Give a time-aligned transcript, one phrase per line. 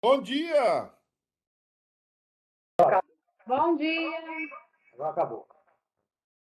[0.00, 0.94] Bom dia!
[3.44, 4.08] Bom dia!
[4.94, 5.48] Agora acabou.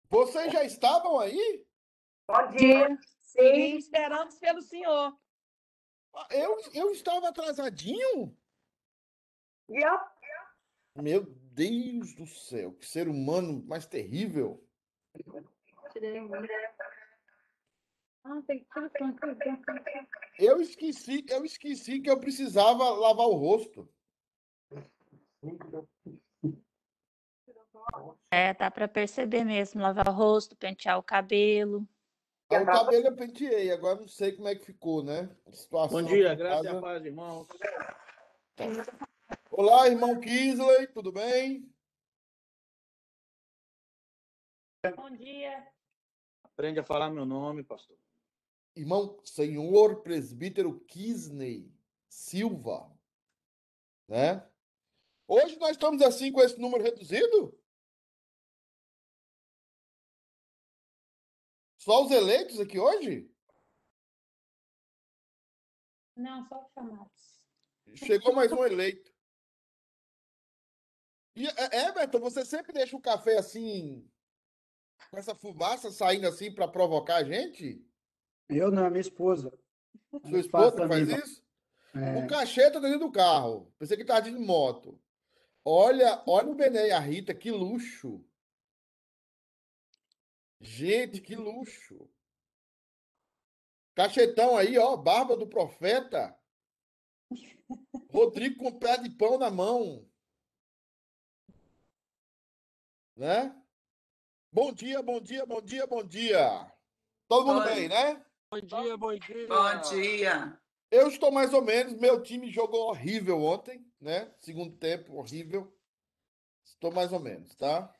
[0.09, 1.65] Vocês já estavam aí?
[2.27, 2.97] Bom dia!
[3.21, 5.17] Sim, esperamos pelo senhor.
[6.31, 8.37] Eu, eu estava atrasadinho?
[9.69, 10.05] Yep.
[10.95, 14.61] Meu Deus do céu, que ser humano mais terrível.
[18.27, 18.67] Ah, tem.
[20.39, 23.87] Eu esqueci, eu esqueci que eu precisava lavar o rosto.
[28.31, 31.87] É, dá para perceber mesmo, lavar o rosto, pentear o cabelo.
[32.49, 35.29] Ah, o cabelo eu penteei, agora não sei como é que ficou, né?
[35.91, 37.47] Bom dia, graças a paz, irmão.
[39.51, 41.71] Olá, irmão Kisley, tudo bem?
[44.95, 45.67] Bom dia.
[46.43, 47.97] Aprende a falar meu nome, pastor.
[48.75, 51.73] Irmão senhor presbítero Kisley
[52.09, 52.93] Silva,
[54.07, 54.45] né?
[55.27, 57.57] Hoje nós estamos assim com esse número reduzido?
[61.77, 63.31] Só os eleitos aqui hoje?
[66.15, 67.43] Não, só os chamados.
[67.95, 69.13] Chegou mais um eleito.
[71.35, 74.09] E, é, Everton, você sempre deixa o café assim,
[75.11, 77.85] com essa fumaça saindo assim para provocar a gente?
[78.49, 79.51] Eu não, minha esposa.
[80.27, 81.23] Sua esposa faz mesmo.
[81.23, 81.45] isso?
[81.95, 83.73] É, O cachê tá dentro do carro.
[83.79, 84.99] Pensei que tava de moto.
[85.63, 88.23] Olha, olha o Benê e a Rita, que luxo.
[90.59, 92.09] Gente, que luxo.
[93.95, 96.37] Cachetão aí, ó, barba do profeta.
[98.11, 100.07] Rodrigo com pé de pão na mão.
[103.15, 103.55] Né?
[104.51, 106.71] Bom dia, bom dia, bom dia, bom dia.
[107.27, 107.73] Todo mundo Oi.
[107.73, 108.24] bem, né?
[108.51, 109.47] Bom dia, bom dia.
[109.47, 110.59] Bom dia.
[110.91, 111.93] Eu estou mais ou menos.
[111.95, 114.33] Meu time jogou horrível ontem, né?
[114.39, 115.75] Segundo tempo, horrível.
[116.63, 117.93] Estou mais ou menos, tá?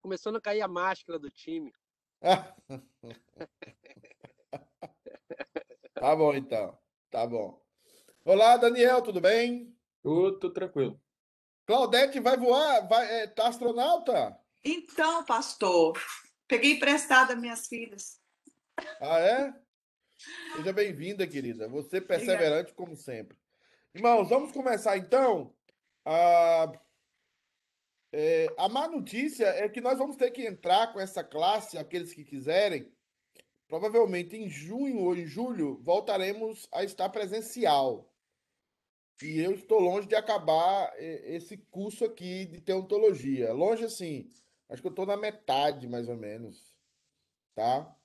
[0.00, 1.72] Começando a cair a máscara do time.
[5.94, 6.78] Tá bom, então.
[7.10, 7.58] Tá bom.
[8.22, 9.74] Olá, Daniel, tudo bem?
[10.02, 11.00] Tudo, tudo tranquilo.
[11.64, 12.86] Claudete vai voar?
[12.86, 14.38] Vai, é, tá astronauta?
[14.62, 15.98] Então, pastor,
[16.46, 18.20] peguei emprestada minhas filhas.
[19.00, 19.65] Ah, é?
[20.56, 21.68] Seja bem-vinda, querida.
[21.68, 23.36] Você perseverante como sempre.
[23.94, 25.54] Irmãos, vamos começar então.
[26.04, 26.72] A,
[28.12, 32.12] é, a má notícia é que nós vamos ter que entrar com essa classe, aqueles
[32.12, 32.92] que quiserem.
[33.68, 38.12] Provavelmente em junho ou em julho voltaremos a estar presencial.
[39.22, 43.52] E eu estou longe de acabar é, esse curso aqui de teontologia.
[43.52, 44.30] Longe assim,
[44.68, 46.72] acho que eu estou na metade mais ou menos,
[47.54, 47.95] tá?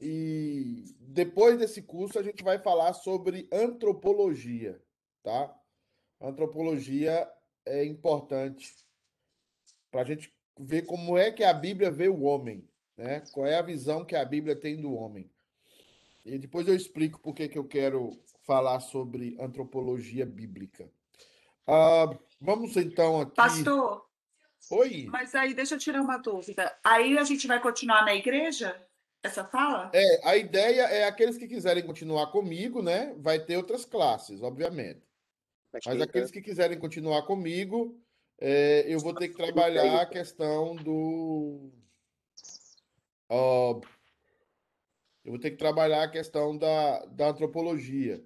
[0.00, 4.80] E depois desse curso a gente vai falar sobre antropologia,
[5.22, 5.54] tá?
[6.20, 7.28] Antropologia
[7.64, 8.74] é importante
[9.90, 13.22] para a gente ver como é que a Bíblia vê o homem, né?
[13.32, 15.30] Qual é a visão que a Bíblia tem do homem.
[16.24, 20.90] E depois eu explico por que que eu quero falar sobre antropologia bíblica.
[21.66, 22.10] Ah,
[22.40, 23.34] vamos então aqui.
[23.36, 24.06] Pastor,
[24.70, 25.06] Oi.
[25.08, 26.76] mas aí deixa eu tirar uma dúvida.
[26.82, 28.80] Aí a gente vai continuar na igreja?
[29.26, 29.90] Essa fala?
[29.92, 33.12] É, a ideia é aqueles que quiserem continuar comigo, né?
[33.18, 35.02] Vai ter outras classes, obviamente.
[35.84, 38.00] Mas aqueles que quiserem continuar comigo,
[38.38, 41.72] é, eu vou ter que trabalhar a questão do.
[43.28, 43.80] ó,
[45.24, 48.24] eu vou ter que trabalhar a questão da, da antropologia.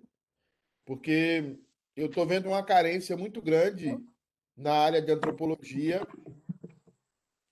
[0.85, 1.57] Porque
[1.97, 3.99] eu estou vendo uma carência muito grande
[4.55, 6.07] na área de antropologia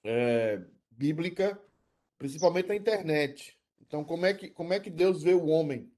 [0.05, 0.61] é,
[0.91, 1.59] bíblica,
[2.19, 3.57] principalmente na internet.
[3.81, 5.91] Então, como é que, como é que Deus vê o homem?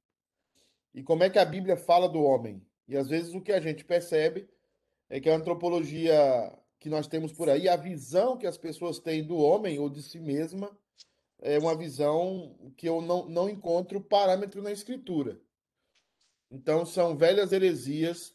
[0.95, 2.65] E como é que a Bíblia fala do homem?
[2.87, 4.49] E às vezes o que a gente percebe
[5.09, 9.25] é que a antropologia que nós temos por aí, a visão que as pessoas têm
[9.25, 10.77] do homem ou de si mesma,
[11.41, 15.41] é uma visão que eu não, não encontro parâmetro na escritura.
[16.51, 18.35] Então, são velhas heresias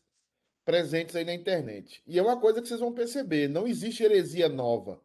[0.63, 2.01] presentes aí na internet.
[2.07, 5.01] E é uma coisa que vocês vão perceber: não existe heresia nova.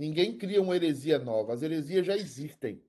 [0.00, 1.52] Ninguém cria uma heresia nova.
[1.52, 2.82] As heresias já existem.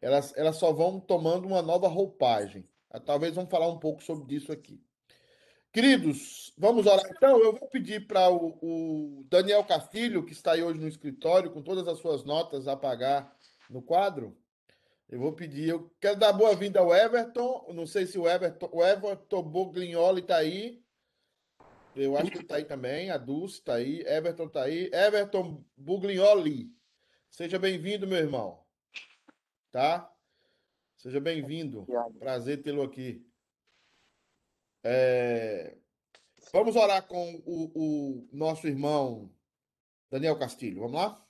[0.00, 2.64] Elas, elas só vão tomando uma nova roupagem.
[2.88, 4.80] Ah, Talvez vamos falar um pouco sobre isso aqui.
[5.72, 7.04] Queridos, vamos orar.
[7.16, 11.50] Então, eu vou pedir para o, o Daniel Castilho, que está aí hoje no escritório,
[11.50, 13.36] com todas as suas notas a pagar
[13.68, 14.36] no quadro.
[15.08, 17.72] Eu vou pedir, eu quero dar boa-vinda ao Everton.
[17.74, 20.80] Não sei se o Everton, o Everton Boglignoli está aí.
[21.94, 23.10] Eu acho que está aí também.
[23.10, 24.00] A Dulce está aí.
[24.02, 24.90] Everton está aí.
[24.92, 26.70] Everton Buglignoli.
[27.30, 28.62] Seja bem-vindo, meu irmão.
[29.70, 30.10] Tá?
[30.96, 31.86] Seja bem-vindo.
[32.18, 33.26] Prazer tê-lo aqui.
[34.84, 35.76] É,
[36.52, 39.30] Vamos orar com o, o nosso irmão
[40.10, 40.80] Daniel Castilho.
[40.80, 41.26] Vamos lá?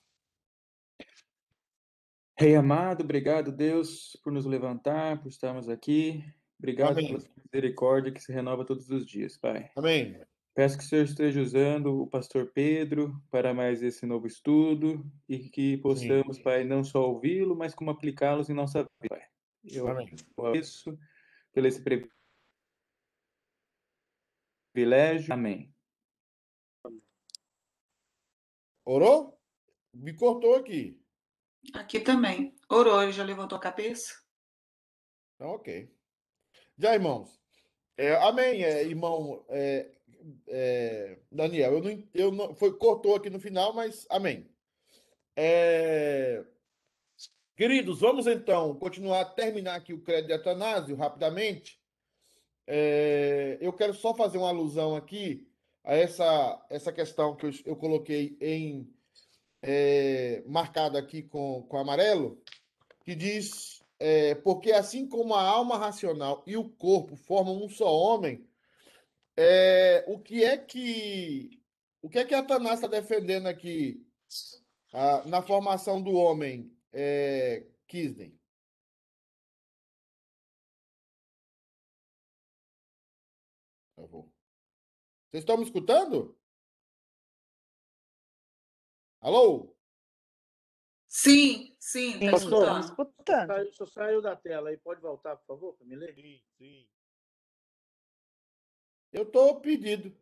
[2.36, 6.24] Rei amado, obrigado, Deus, por nos levantar, por estarmos aqui.
[6.58, 7.06] Obrigado Amém.
[7.06, 9.70] pela misericórdia que se renova todos os dias, Pai.
[9.76, 10.20] Amém.
[10.54, 15.48] Peço que o Senhor esteja usando o pastor Pedro para mais esse novo estudo e
[15.48, 19.26] que possamos, Pai, não só ouvi-lo, mas como aplicá-los em nossa vida, Pai.
[19.64, 20.98] Eu agradeço
[21.52, 21.82] pelo esse
[24.74, 25.32] privilégio.
[25.32, 25.72] Amém.
[28.84, 29.40] Orou?
[29.94, 31.00] Me cortou aqui.
[31.72, 32.54] Aqui também.
[32.68, 34.20] Orou, ele já levantou a cabeça?
[35.36, 35.90] Então, ok.
[36.76, 37.40] Já, irmãos.
[37.96, 39.92] É, amém, é, irmão é,
[40.48, 41.74] é, Daniel.
[41.74, 44.48] Eu não, eu não, foi, cortou aqui no final, mas amém.
[45.36, 46.44] É,
[47.56, 51.80] queridos, vamos então continuar, terminar aqui o crédito de Atanásio rapidamente.
[52.66, 55.48] É, eu quero só fazer uma alusão aqui
[55.84, 58.88] a essa, essa questão que eu, eu coloquei em
[59.62, 62.40] é, marcado aqui com, com amarelo,
[63.04, 67.86] que diz é, porque assim como a alma racional e o corpo formam um só
[67.86, 68.44] homem,
[69.36, 71.60] é, o que é que
[72.02, 74.04] o que é que Atanás está defendendo aqui
[74.92, 78.38] ah, na formação do homem, é, Kisden?
[83.96, 84.32] Vou.
[85.30, 86.36] Vocês estão me escutando?
[89.20, 89.76] Alô?
[91.06, 92.80] Sim, sim, tá Pastor.
[92.80, 92.84] escutando.
[92.84, 93.46] escutando.
[93.46, 94.76] Saiu- Só saiu da tela aí.
[94.78, 96.14] Pode voltar, por favor, para me ler?
[96.14, 96.88] Sim, sim.
[99.12, 100.16] Eu estou pedido.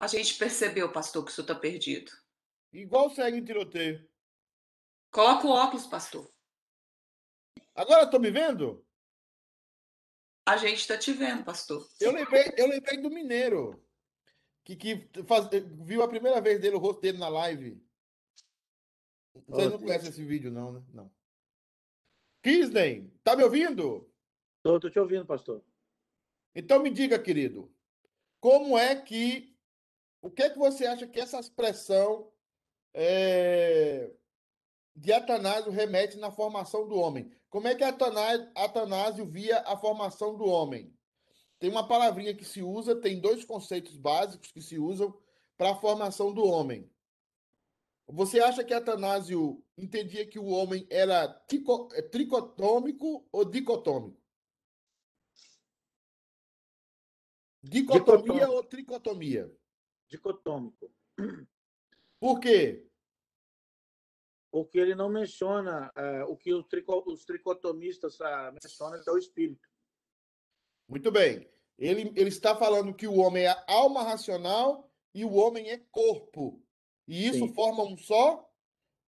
[0.00, 2.10] A gente percebeu, pastor, que o senhor está perdido.
[2.72, 4.08] Igual segue em tiroteio.
[5.10, 6.30] Coloca o óculos, pastor.
[7.74, 8.86] Agora estão me vendo?
[10.46, 11.86] A gente está te vendo, pastor.
[12.00, 13.84] Eu lembrei, eu lembrei do Mineiro.
[14.64, 15.48] Que, que faz-
[15.84, 17.82] viu a primeira vez dele, o rosto dele na live.
[19.46, 20.82] Vocês Oh, não conhecem esse vídeo, não, né?
[20.92, 21.17] Não.
[22.48, 24.10] Kisney, tá me ouvindo?
[24.62, 25.62] Tô te ouvindo, pastor.
[26.54, 27.70] Então me diga, querido,
[28.40, 29.54] como é que.
[30.22, 32.32] O que é que você acha que essa expressão
[32.94, 34.10] é,
[34.96, 37.30] de Atanásio remete na formação do homem?
[37.50, 40.90] Como é que Atanásio, Atanásio via a formação do homem?
[41.58, 45.14] Tem uma palavrinha que se usa, tem dois conceitos básicos que se usam
[45.58, 46.90] para a formação do homem.
[48.10, 51.24] Você acha que Atanásio entendia que o homem era
[51.94, 54.18] é, tricotômico ou dicotômico?
[57.62, 58.52] Dicotomia Dicotômico.
[58.52, 59.58] ou tricotomia?
[60.08, 60.90] Dicotômico.
[62.18, 62.88] Por quê?
[64.50, 69.12] Porque ele não menciona eh, o que os, trico- os tricotomistas ah, mencionam, que é
[69.12, 69.68] o espírito.
[70.88, 71.50] Muito bem.
[71.78, 76.64] Ele, ele está falando que o homem é alma racional e o homem é corpo.
[77.08, 77.54] E isso Sim.
[77.54, 78.46] forma um só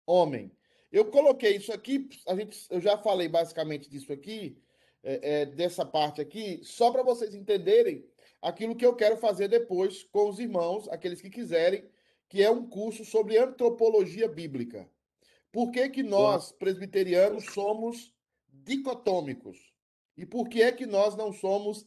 [0.07, 0.51] homem.
[0.91, 4.61] Eu coloquei isso aqui, a gente, eu já falei basicamente disso aqui,
[5.03, 8.05] é, é, dessa parte aqui, só para vocês entenderem
[8.43, 11.89] aquilo que eu quero fazer depois com os irmãos, aqueles que quiserem,
[12.29, 14.91] que é um curso sobre antropologia bíblica.
[15.53, 18.15] Por que, que nós, presbiterianos, somos
[18.49, 19.59] dicotômicos?
[20.17, 21.87] E por que é que nós não somos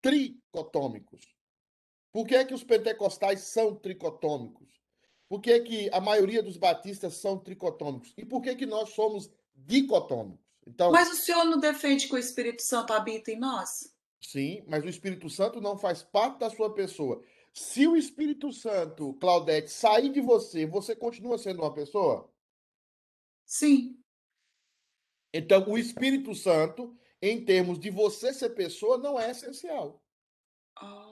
[0.00, 1.34] tricotômicos?
[2.12, 4.79] Por que é que os pentecostais são tricotômicos?
[5.30, 8.12] Por que que a maioria dos batistas são tricotômicos?
[8.18, 10.44] E por que que nós somos dicotômicos?
[10.66, 13.94] Então, Mas o senhor não defende que o Espírito Santo habita em nós?
[14.20, 17.22] sim, mas o Espírito Santo não faz parte da sua pessoa.
[17.54, 22.28] Se o Espírito Santo, Claudete, sair de você, você continua sendo uma pessoa?
[23.44, 24.02] Sim.
[25.32, 30.02] Então, o Espírito Santo, em termos de você ser pessoa, não é essencial.
[30.76, 31.09] Ah,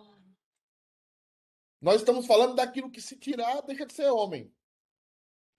[1.80, 4.52] Nós estamos falando daquilo que se tirar, deixa de ser homem.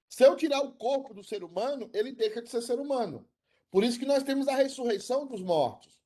[0.09, 3.29] Se eu tirar o corpo do ser humano, ele deixa de ser ser humano.
[3.69, 5.99] Por isso que nós temos a ressurreição dos mortos.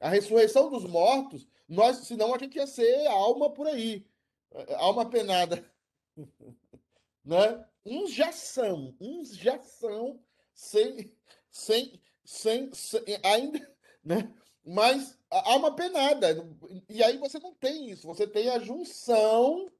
[0.00, 4.06] A ressurreição dos mortos, nós, senão a gente ia ser alma por aí,
[4.52, 5.70] eh, alma penada.
[7.24, 7.64] né?
[7.84, 10.18] Uns já são, uns já são
[10.54, 11.14] sem,
[11.50, 14.34] sem, sem, sem ainda, né?
[14.64, 16.36] Mas a alma penada.
[16.88, 19.70] E aí você não tem isso, você tem a junção.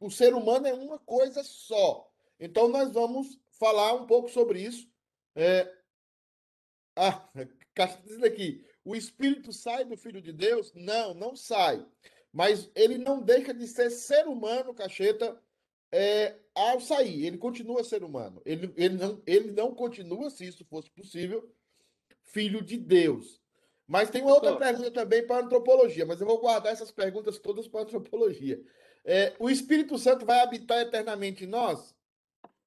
[0.00, 2.10] O ser humano é uma coisa só.
[2.38, 4.88] Então nós vamos falar um pouco sobre isso.
[5.34, 5.72] É...
[6.96, 7.28] Ah,
[7.74, 8.64] Caixa diz aqui.
[8.84, 10.72] O espírito sai do Filho de Deus?
[10.74, 11.86] Não, não sai.
[12.32, 15.40] Mas ele não deixa de ser ser humano, cacheta,
[15.92, 17.26] é, ao sair.
[17.26, 18.40] Ele continua ser humano.
[18.44, 21.52] Ele, ele, não, ele não continua, se isso fosse possível,
[22.22, 23.39] filho de Deus.
[23.90, 27.66] Mas tem uma outra pergunta também para antropologia, mas eu vou guardar essas perguntas todas
[27.66, 28.64] para antropologia.
[29.04, 31.92] É, o Espírito Santo vai habitar eternamente em nós?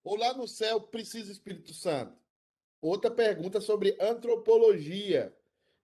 [0.04, 2.14] Ou lá no céu precisa Espírito Santo?
[2.82, 5.34] Outra pergunta sobre antropologia,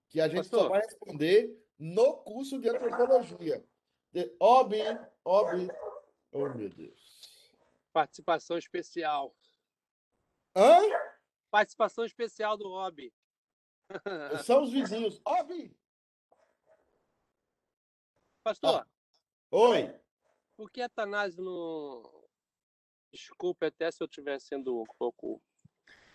[0.10, 0.69] que a gente só Pastor.
[0.72, 3.63] vai responder no curso de antropologia.
[4.12, 4.75] De- Ob,
[5.24, 5.72] ob,
[6.34, 7.50] oh meu Deus.
[7.93, 9.34] Participação especial.
[10.53, 10.81] Hã?
[11.50, 13.13] Participação especial do Rob.
[14.46, 15.22] São os vizinhos.
[15.25, 15.75] Ob!
[18.43, 18.88] Pastor,
[19.51, 19.93] Oi.
[20.55, 22.27] por que Atanásio não.
[23.12, 25.41] Desculpe até se eu estiver sendo um pouco.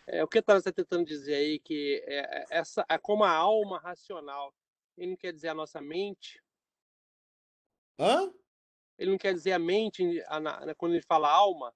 [0.06, 3.30] É, o que Atanásio está tentando dizer aí que é, é- essa é como a
[3.30, 4.54] alma racional.
[4.96, 6.40] Ele não quer dizer a nossa mente,
[7.98, 8.32] Hã?
[8.96, 11.74] ele não quer dizer a mente a- na- quando ele fala alma.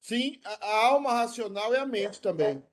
[0.00, 2.64] Sim, a, a alma racional é a mente também.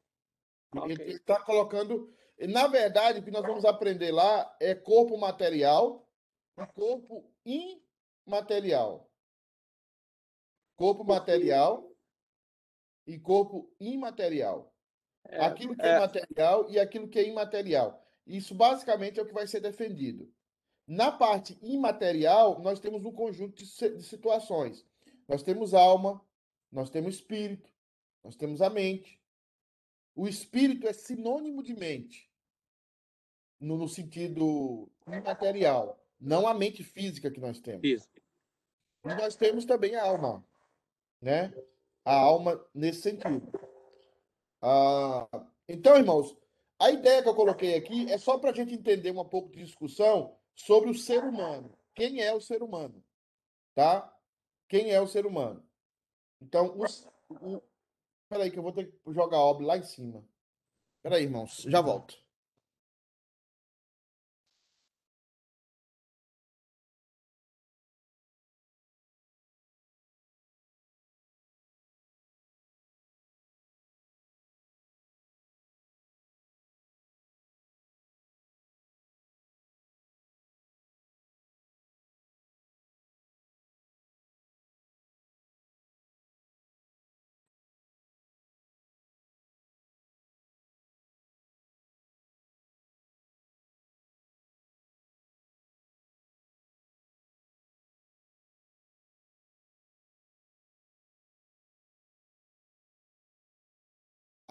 [0.75, 0.91] Ok.
[0.91, 2.13] Ele está colocando.
[2.49, 6.07] Na verdade, o que nós vamos aprender lá é corpo material
[6.57, 9.09] e corpo imaterial.
[10.75, 11.91] Corpo material
[13.05, 14.73] e corpo imaterial.
[15.27, 18.03] É, Aquilo que é é, material e aquilo que é imaterial.
[18.25, 20.31] Isso basicamente é o que vai ser defendido.
[20.87, 24.85] Na parte imaterial, nós temos um conjunto de situações.
[25.27, 26.21] Nós temos alma,
[26.71, 27.71] nós temos espírito,
[28.23, 29.20] nós temos a mente.
[30.15, 32.29] O espírito é sinônimo de mente,
[33.59, 37.83] no, no sentido imaterial, não a mente física que nós temos.
[37.83, 38.09] isso.
[39.03, 40.45] E nós temos também a alma,
[41.21, 41.53] né?
[42.05, 43.51] A alma nesse sentido.
[44.61, 45.27] Ah,
[45.67, 46.37] então, irmãos,
[46.79, 49.63] a ideia que eu coloquei aqui é só para a gente entender um pouco de
[49.63, 51.75] discussão sobre o ser humano.
[51.95, 53.03] Quem é o ser humano?
[53.73, 54.15] Tá?
[54.67, 55.63] Quem é o ser humano?
[56.41, 57.61] Então, os, o...
[58.31, 60.23] peraí, que eu vou ter que jogar a obra lá em cima.
[61.03, 62.17] Peraí, irmãos, já volto.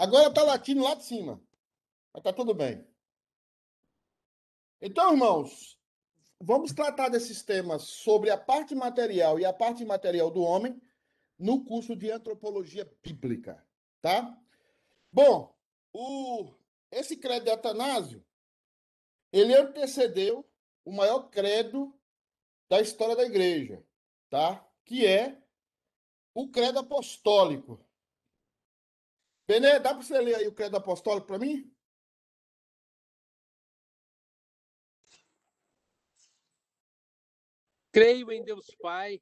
[0.01, 1.39] Agora tá latindo lá de cima.
[2.11, 2.83] Mas tá tudo bem.
[4.81, 5.79] Então, irmãos,
[6.41, 10.81] vamos tratar desses temas sobre a parte material e a parte imaterial do homem
[11.39, 13.63] no curso de antropologia bíblica,
[14.01, 14.43] tá?
[15.13, 15.55] Bom,
[15.93, 16.51] o
[16.91, 18.25] esse credo de Atanásio,
[19.31, 20.49] ele antecedeu
[20.83, 21.95] o maior credo
[22.71, 23.85] da história da igreja,
[24.31, 24.67] tá?
[24.83, 25.39] Que é
[26.35, 27.79] o credo apostólico.
[29.51, 31.69] Benê, dá para você ler aí o credo apostólico para mim?
[37.91, 39.21] Creio em Deus Pai,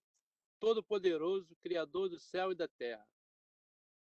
[0.61, 3.09] Todo-Poderoso, Criador do céu e da terra.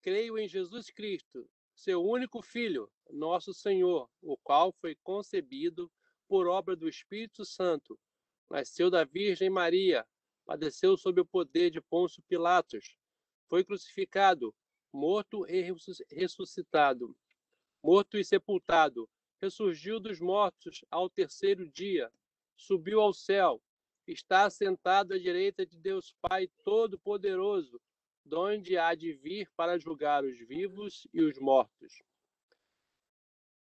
[0.01, 5.89] Creio em Jesus Cristo, seu único Filho, nosso Senhor, o qual foi concebido
[6.27, 7.97] por obra do Espírito Santo,
[8.49, 10.05] nasceu da Virgem Maria,
[10.45, 12.97] padeceu sob o poder de Pôncio Pilatos,
[13.47, 14.53] foi crucificado,
[14.91, 17.15] morto e ressus- ressuscitado,
[17.83, 19.09] morto e sepultado,
[19.41, 22.11] ressurgiu dos mortos ao terceiro dia,
[22.55, 23.61] subiu ao céu,
[24.05, 27.79] está assentado à direita de Deus Pai Todo-Poderoso,
[28.25, 32.01] donde há de vir para julgar os vivos e os mortos.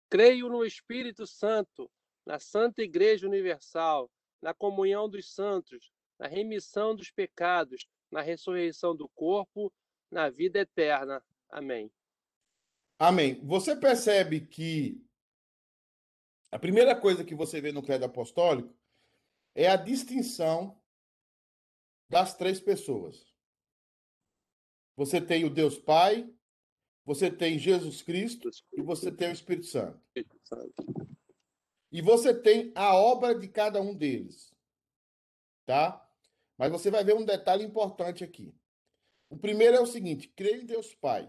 [0.09, 1.91] Creio no Espírito Santo,
[2.25, 9.09] na Santa Igreja Universal, na comunhão dos santos, na remissão dos pecados, na ressurreição do
[9.09, 9.73] corpo,
[10.15, 11.21] na vida eterna.
[11.51, 11.91] Amém.
[12.97, 13.45] Amém.
[13.45, 15.05] Você percebe que
[16.53, 18.73] a primeira coisa que você vê no credo apostólico
[19.57, 20.81] é a distinção
[22.09, 23.27] das três pessoas.
[24.97, 26.33] Você tem o Deus Pai,
[27.05, 30.01] você tem Jesus Cristo e você tem o Espírito Santo.
[31.91, 34.55] E você tem a obra de cada um deles.
[35.67, 36.09] Tá?
[36.57, 38.55] Mas você vai ver um detalhe importante aqui.
[39.35, 41.29] O primeiro é o seguinte: creio em Deus Pai.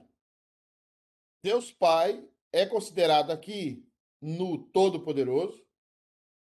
[1.41, 3.83] Deus Pai é considerado aqui
[4.21, 5.65] no Todo-Poderoso,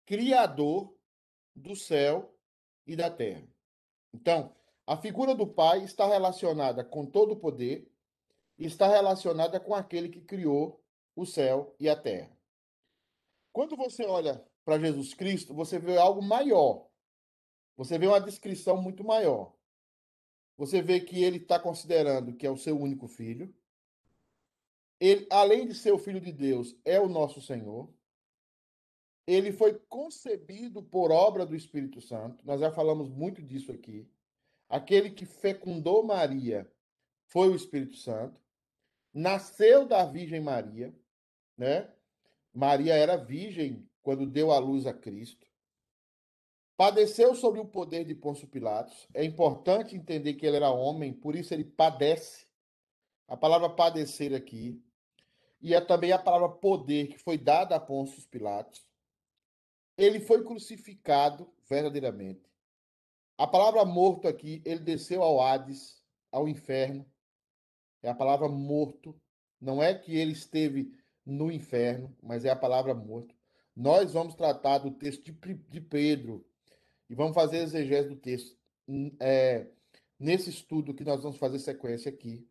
[0.06, 0.96] Criador
[1.56, 2.38] do céu
[2.86, 3.48] e da terra.
[4.14, 7.92] Então, a figura do Pai está relacionada com todo o poder
[8.56, 10.84] está relacionada com aquele que criou
[11.16, 12.32] o céu e a terra.
[13.52, 16.88] Quando você olha para Jesus Cristo, você vê algo maior.
[17.76, 19.58] Você vê uma descrição muito maior.
[20.60, 23.56] Você vê que ele está considerando que é o seu único filho.
[25.00, 27.90] Ele, além de ser o filho de Deus, é o nosso Senhor.
[29.26, 32.46] Ele foi concebido por obra do Espírito Santo.
[32.46, 34.06] Nós já falamos muito disso aqui.
[34.68, 36.70] Aquele que fecundou Maria
[37.28, 38.38] foi o Espírito Santo.
[39.14, 40.94] Nasceu da Virgem Maria,
[41.58, 41.90] né?
[42.54, 45.49] Maria era virgem quando deu à luz a Cristo.
[46.80, 49.06] Padeceu sob o poder de Pôncio Pilatos.
[49.14, 52.48] É importante entender que ele era homem, por isso ele padece.
[53.28, 54.82] A palavra padecer aqui.
[55.62, 58.88] E é também a palavra poder que foi dada a Pôncio Pilatos.
[59.98, 62.50] Ele foi crucificado verdadeiramente.
[63.38, 67.06] A palavra morto aqui, ele desceu ao Hades, ao inferno.
[68.02, 69.20] É a palavra morto.
[69.60, 73.36] Não é que ele esteve no inferno, mas é a palavra morto.
[73.76, 76.49] Nós vamos tratar do texto de, de Pedro
[77.10, 78.58] e vamos fazer exegese do texto
[79.20, 79.68] é,
[80.18, 82.48] nesse estudo que nós vamos fazer sequência aqui.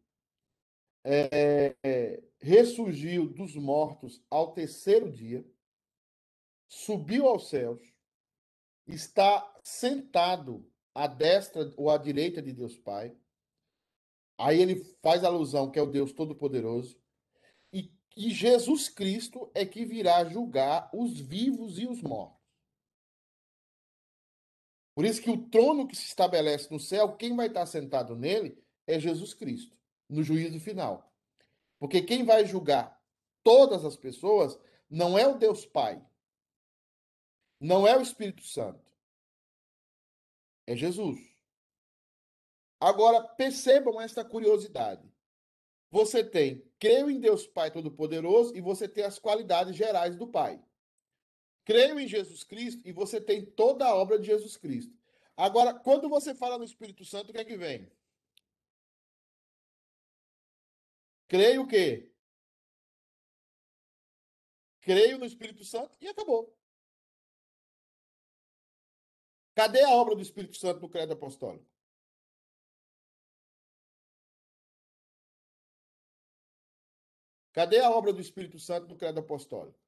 [1.05, 5.45] É, é, ressurgiu dos mortos ao terceiro dia,
[6.69, 7.81] subiu aos céus,
[8.87, 13.17] está sentado à destra ou à direita de Deus Pai.
[14.37, 17.01] Aí ele faz alusão que é o Deus Todo-Poderoso
[18.19, 22.38] e Jesus Cristo é que virá julgar os vivos e os mortos.
[24.99, 28.61] Por isso que o trono que se estabelece no céu, quem vai estar sentado nele
[28.85, 29.79] é Jesus Cristo,
[30.09, 31.15] no juízo final.
[31.79, 33.01] Porque quem vai julgar
[33.45, 34.59] todas as pessoas
[34.91, 36.05] não é o Deus Pai,
[37.61, 38.93] não é o Espírito Santo,
[40.67, 41.21] é Jesus.
[42.81, 45.09] Agora, percebam esta curiosidade.
[45.93, 50.61] Você tem creio em Deus Pai Todo-Poderoso e você tem as qualidades gerais do Pai.
[51.69, 54.97] Creio em Jesus Cristo e você tem toda a obra de Jesus Cristo.
[55.37, 57.93] Agora, quando você fala no Espírito Santo, o que é que vem?
[61.27, 62.11] Creio o quê?
[64.81, 66.57] Creio no Espírito Santo e acabou.
[69.55, 71.69] Cadê a obra do Espírito Santo no credo apostólico?
[77.53, 79.88] Cadê a obra do Espírito Santo do credo apostólico?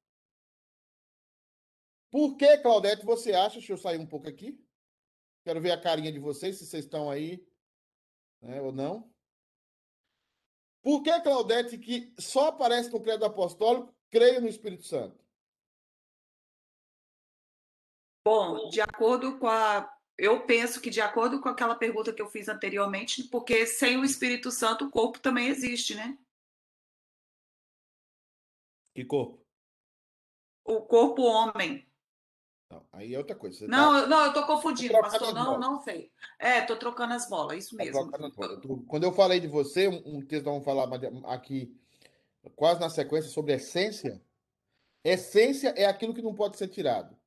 [2.11, 4.61] Por que, Claudete, você acha, deixa eu sair um pouco aqui,
[5.45, 7.43] quero ver a carinha de vocês, se vocês estão aí
[8.41, 9.09] né, ou não.
[10.81, 15.23] Por que, Claudete, que só aparece no credo apostólico, creio no Espírito Santo?
[18.25, 19.97] Bom, de acordo com a.
[20.17, 24.03] Eu penso que, de acordo com aquela pergunta que eu fiz anteriormente, porque sem o
[24.03, 26.17] Espírito Santo o corpo também existe, né?
[28.93, 29.43] Que corpo?
[30.63, 31.90] O corpo homem.
[32.71, 33.67] Não, aí é outra coisa.
[33.67, 33.99] Não, tá...
[33.99, 35.33] eu, não, eu tô confundindo, tô pastor.
[35.33, 36.11] Não, não sei.
[36.39, 38.11] É, tô trocando as bolas, isso tá mesmo.
[38.87, 40.89] Quando eu falei de você, um, um texto vamos falar
[41.25, 41.75] aqui,
[42.55, 44.21] quase na sequência, sobre essência.
[45.03, 47.17] Essência é aquilo que não pode ser tirado.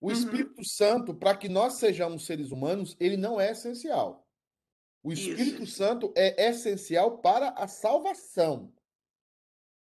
[0.00, 0.12] O uhum.
[0.12, 4.26] Espírito Santo, para que nós sejamos seres humanos, ele não é essencial.
[5.02, 5.76] O Espírito Isso.
[5.76, 8.72] Santo é essencial para a salvação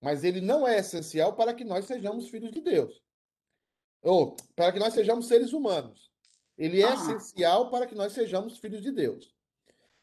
[0.00, 3.02] mas ele não é essencial para que nós sejamos filhos de Deus.
[4.02, 6.10] Ou para que nós sejamos seres humanos.
[6.56, 6.94] Ele é ah.
[6.94, 9.34] essencial para que nós sejamos filhos de Deus.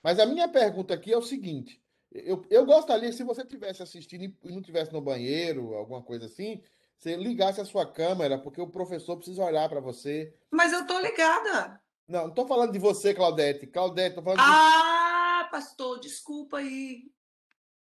[0.01, 1.81] Mas a minha pergunta aqui é o seguinte:
[2.11, 6.61] eu, eu gostaria, se você estivesse assistindo e não estivesse no banheiro, alguma coisa assim,
[6.97, 10.33] você ligasse a sua câmera, porque o professor precisa olhar para você.
[10.49, 11.81] Mas eu tô ligada.
[12.07, 13.67] Não, não estou falando de você, Claudete.
[13.67, 15.51] Claudete, tô falando Ah, de...
[15.51, 17.11] pastor, desculpa aí.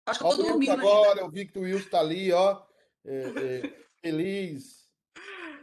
[0.05, 1.21] Acho que eu tô dormindo agora, ainda.
[1.21, 2.61] eu vi que o Wilson tá ali, ó,
[3.05, 4.84] é, é, feliz.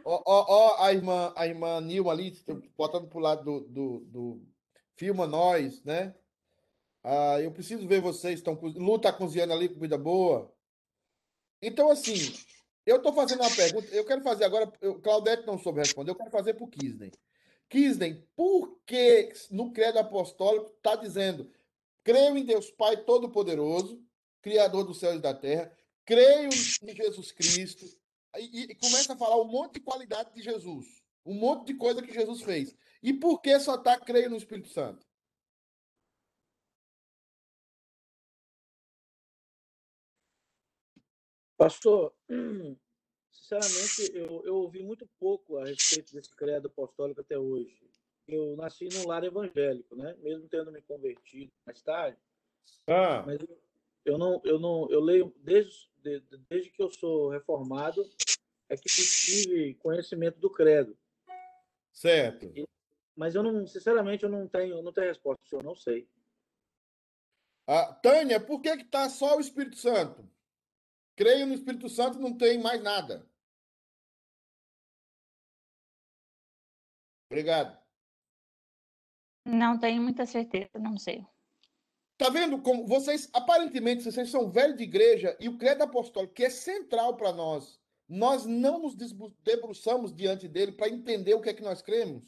[0.03, 2.37] Ó, ó, ó, a irmã, a irmã Nilma ali,
[2.77, 4.41] botando pro lado do, do, do
[4.95, 6.13] Filma Nós, né?
[7.03, 8.39] Ah, eu preciso ver vocês.
[8.39, 10.53] Estão, Lu tá cozinhando ali, comida boa.
[11.61, 12.33] Então, assim,
[12.85, 13.87] eu tô fazendo uma pergunta.
[13.93, 14.71] Eu quero fazer agora.
[14.81, 16.11] Eu, Claudete não soube responder.
[16.11, 17.11] Eu quero fazer pro Kisney.
[17.69, 21.49] Kisney, por que no credo apostólico está dizendo
[22.03, 24.03] creio em Deus Pai Todo-Poderoso,
[24.41, 25.71] Criador dos céus e da terra,
[26.05, 27.85] creio em Jesus Cristo,
[28.37, 32.01] e, e, começa a falar um monte de qualidade de Jesus, um monte de coisa
[32.01, 32.75] que Jesus fez.
[33.01, 35.05] E por que só está creio no Espírito Santo?
[41.57, 42.13] Pastor,
[43.31, 47.77] sinceramente, eu, eu ouvi muito pouco a respeito desse credo apostólico até hoje.
[48.27, 50.15] Eu nasci num lar evangélico, né?
[50.19, 52.17] Mesmo tendo me convertido mais tarde.
[52.87, 53.23] Ah.
[53.25, 53.61] Mas eu,
[54.05, 55.89] eu não, eu não, eu leio desde,
[56.49, 58.03] desde que eu sou reformado,
[58.69, 60.97] é que eu tive conhecimento do credo.
[61.91, 62.51] Certo.
[63.15, 66.07] Mas eu não, sinceramente, eu não tenho, não tenho resposta, eu não sei.
[67.67, 70.27] Ah, Tânia, por que que tá só o Espírito Santo?
[71.15, 73.25] Creio no Espírito Santo, não tem mais nada.
[77.29, 77.81] Obrigado.
[79.45, 81.25] Não tenho muita certeza, não sei.
[82.23, 86.45] Tá vendo como vocês, aparentemente, vocês são velhos de igreja e o credo apostólico, que
[86.45, 88.95] é central para nós, nós não nos
[89.43, 92.23] debruçamos diante dele para entender o que é que nós cremos.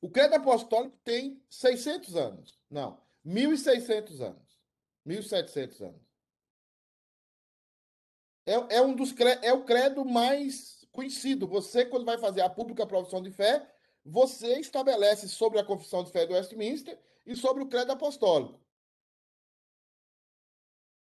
[0.00, 2.58] O credo apostólico tem 600 anos.
[2.68, 4.58] Não, 1.600 anos.
[5.06, 6.02] 1.700 anos.
[8.44, 11.46] É, é um dos é o credo mais conhecido.
[11.46, 13.64] Você, quando vai fazer a pública profissão de fé,
[14.04, 18.60] você estabelece sobre a confissão de fé do Westminster e sobre o credo apostólico.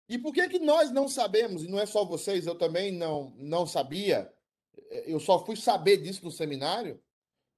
[0.09, 3.31] E por que que nós não sabemos, e não é só vocês, eu também não,
[3.37, 4.33] não sabia,
[4.77, 7.03] eh, eu só fui saber disso no seminário,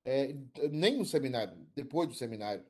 [0.04, 0.34] eh,
[0.70, 2.64] nem no seminário, depois do seminário.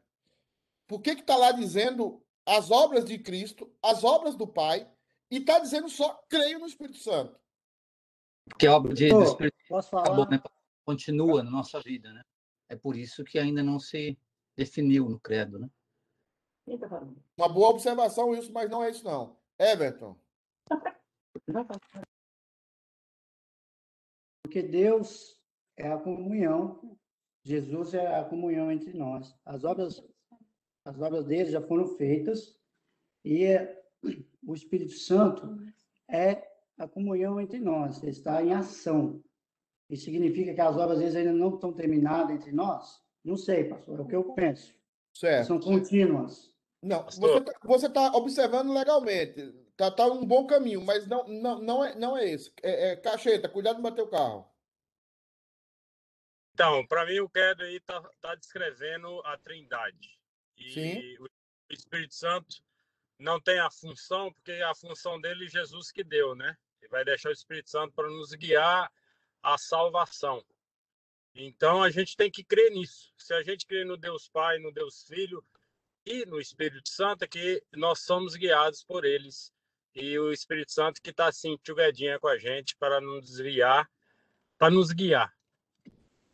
[0.88, 4.90] Por que que está lá dizendo as obras de Cristo, as obras do Pai,
[5.30, 7.38] e está dizendo só creio no Espírito Santo?
[8.48, 10.28] Porque a obra de, do Espírito falar?
[10.30, 10.40] né?
[10.84, 12.22] continua na nossa vida, né?
[12.68, 14.18] É por isso que ainda não se
[14.58, 15.70] definiu no credo, né?
[17.36, 19.38] Uma boa observação isso, mas não é isso não.
[19.56, 20.18] Everton,
[24.42, 25.40] Porque Deus
[25.76, 26.98] é a comunhão,
[27.44, 29.34] Jesus é a comunhão entre nós.
[29.44, 30.02] As obras,
[30.84, 32.58] as obras dele já foram feitas
[33.24, 33.80] e é-
[34.46, 35.56] o Espírito Santo
[36.08, 39.22] é a comunhão entre nós, ele está em ação.
[39.88, 43.02] Isso significa que as obras deles ainda não estão terminadas entre nós?
[43.24, 44.74] Não sei, pastor, é o que eu penso.
[45.14, 45.46] certo.
[45.46, 46.54] São contínuas.
[46.82, 49.52] Não, você tá, você tá observando legalmente.
[49.76, 52.52] Tá, tá um bom caminho, mas não, não, não, é, não é esse.
[52.62, 54.48] É, é, cacheta, cuidado de bater o carro.
[56.52, 60.18] Então, para mim, o credo aí está tá descrevendo a trindade.
[60.56, 61.16] E Sim.
[61.20, 61.28] o
[61.70, 62.56] Espírito Santo
[63.18, 66.56] não tem a função, porque a função dele Jesus que deu, né?
[66.80, 68.90] Ele vai deixar o Espírito Santo para nos guiar
[69.42, 70.44] à salvação.
[71.34, 73.12] Então, a gente tem que crer nisso.
[73.16, 75.44] Se a gente crer no Deus Pai, no Deus Filho
[76.04, 79.52] e no Espírito Santo, é que nós somos guiados por eles.
[79.94, 83.88] E o Espírito Santo que está assim, tchugadinha com a gente para nos desviar,
[84.56, 85.32] para nos guiar.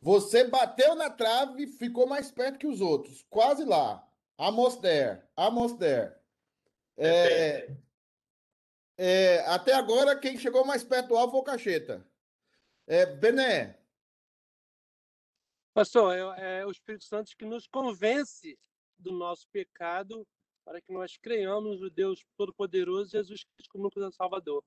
[0.00, 3.24] Você bateu na trave e ficou mais perto que os outros.
[3.30, 4.06] Quase lá.
[4.36, 5.22] Almost there.
[5.34, 6.14] Almost there.
[6.96, 7.74] É,
[8.96, 12.06] é, até agora, quem chegou mais perto do alvo foi o Cacheta.
[12.86, 13.78] É, Bené,
[15.74, 18.56] Pastor, é, é o Espírito Santo que nos convence
[18.96, 20.24] do nosso pecado
[20.64, 24.64] para que nós creiamos no Deus Todo-Poderoso Jesus Cristo como único Salvador.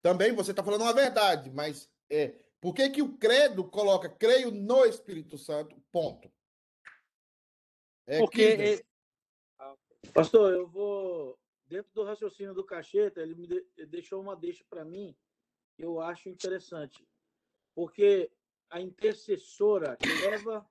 [0.00, 2.28] também você está falando uma verdade, mas é,
[2.60, 5.76] por que, que o credo coloca creio no Espírito Santo?
[5.90, 6.32] Ponto.
[8.06, 8.80] É, Porque Kisner.
[8.80, 8.94] é-
[10.12, 11.38] Pastor, eu vou.
[11.66, 13.48] Dentro do raciocínio do Cacheta, ele me
[13.86, 15.16] deixou uma deixa para mim
[15.74, 17.08] que eu acho interessante.
[17.74, 18.30] Porque
[18.70, 20.66] a intercessora que leva.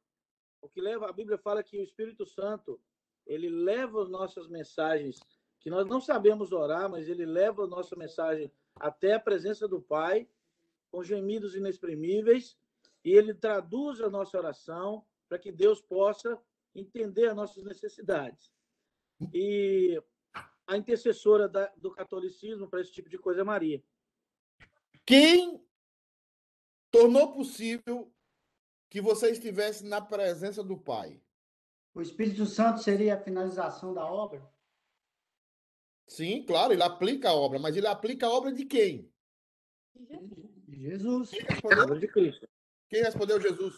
[0.62, 1.10] O que leva.
[1.10, 2.80] A Bíblia fala que o Espírito Santo
[3.26, 5.20] ele leva as nossas mensagens,
[5.60, 9.82] que nós não sabemos orar, mas ele leva a nossa mensagem até a presença do
[9.82, 10.28] Pai,
[10.92, 12.58] com gemidos inexprimíveis,
[13.04, 16.40] e ele traduz a nossa oração para que Deus possa
[16.76, 18.54] entender as nossas necessidades.
[19.34, 20.02] E
[20.68, 23.84] a intercessora da- do catolicismo para esse tipo de coisa é Maria.
[25.06, 25.64] Quem
[26.94, 28.14] tornou possível
[28.88, 31.20] que você estivesse na presença do Pai?
[31.96, 34.48] O Espírito Santo seria a finalização da obra?
[36.08, 39.12] Sim, claro, ele aplica a obra, mas ele aplica a obra de quem?
[39.96, 41.32] De Jesus.
[41.32, 42.00] Quem respondeu?
[42.00, 42.48] De Cristo.
[42.88, 43.76] Quem respondeu Jesus?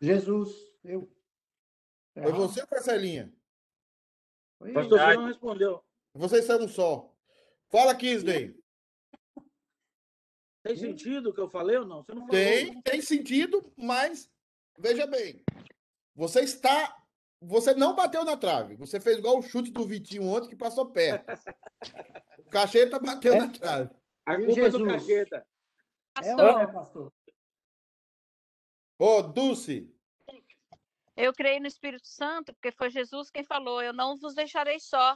[0.00, 0.50] Jesus,
[0.84, 1.10] eu.
[2.14, 3.34] Foi você ou foi a Celinha?
[4.58, 4.72] Foi.
[4.72, 5.84] Pastor, você não respondeu.
[6.14, 7.12] Vocês são um só.
[7.68, 8.56] Fala, Kisney.
[10.64, 12.02] Tem sentido o que eu falei ou não?
[12.02, 12.34] Você não falou.
[12.34, 14.30] Tem, tem sentido, mas
[14.78, 15.44] veja bem.
[16.16, 16.96] Você está.
[17.42, 18.74] Você não bateu na trave.
[18.76, 21.30] Você fez igual o chute do Vitinho ontem que passou perto.
[22.38, 23.90] O Cacheta bateu na trave.
[24.24, 24.92] A culpa é do Jesus?
[24.92, 25.46] Cacheta.
[26.22, 27.12] É ou é, pastor?
[28.98, 29.92] Ô, Dulce,
[31.14, 35.14] Eu creio no Espírito Santo, porque foi Jesus quem falou: Eu não vos deixarei só,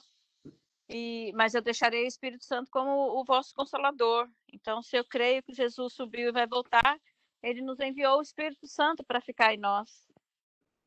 [0.89, 4.29] e, mas eu deixarei o Espírito Santo como o vosso consolador.
[4.53, 6.99] Então, se eu creio que Jesus subiu e vai voltar,
[7.43, 10.07] ele nos enviou o Espírito Santo para ficar em nós.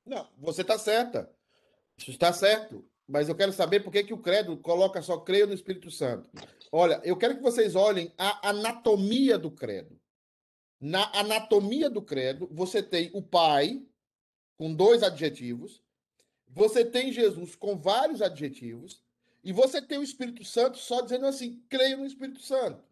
[0.05, 1.31] não, você está certa.
[1.97, 2.83] Isso está certo.
[3.07, 6.29] mas eu quero saber por que, que o credo coloca só creio no Espírito Santo.
[6.71, 9.99] Olha, eu quero que vocês olhem a anatomia do credo.
[10.79, 13.85] Na anatomia do credo, você tem o Pai,
[14.57, 15.83] com dois adjetivos,
[16.47, 19.03] você tem Jesus com vários adjetivos,
[19.43, 22.83] e você tem o Espírito Santo só dizendo assim: creio no Espírito Santo.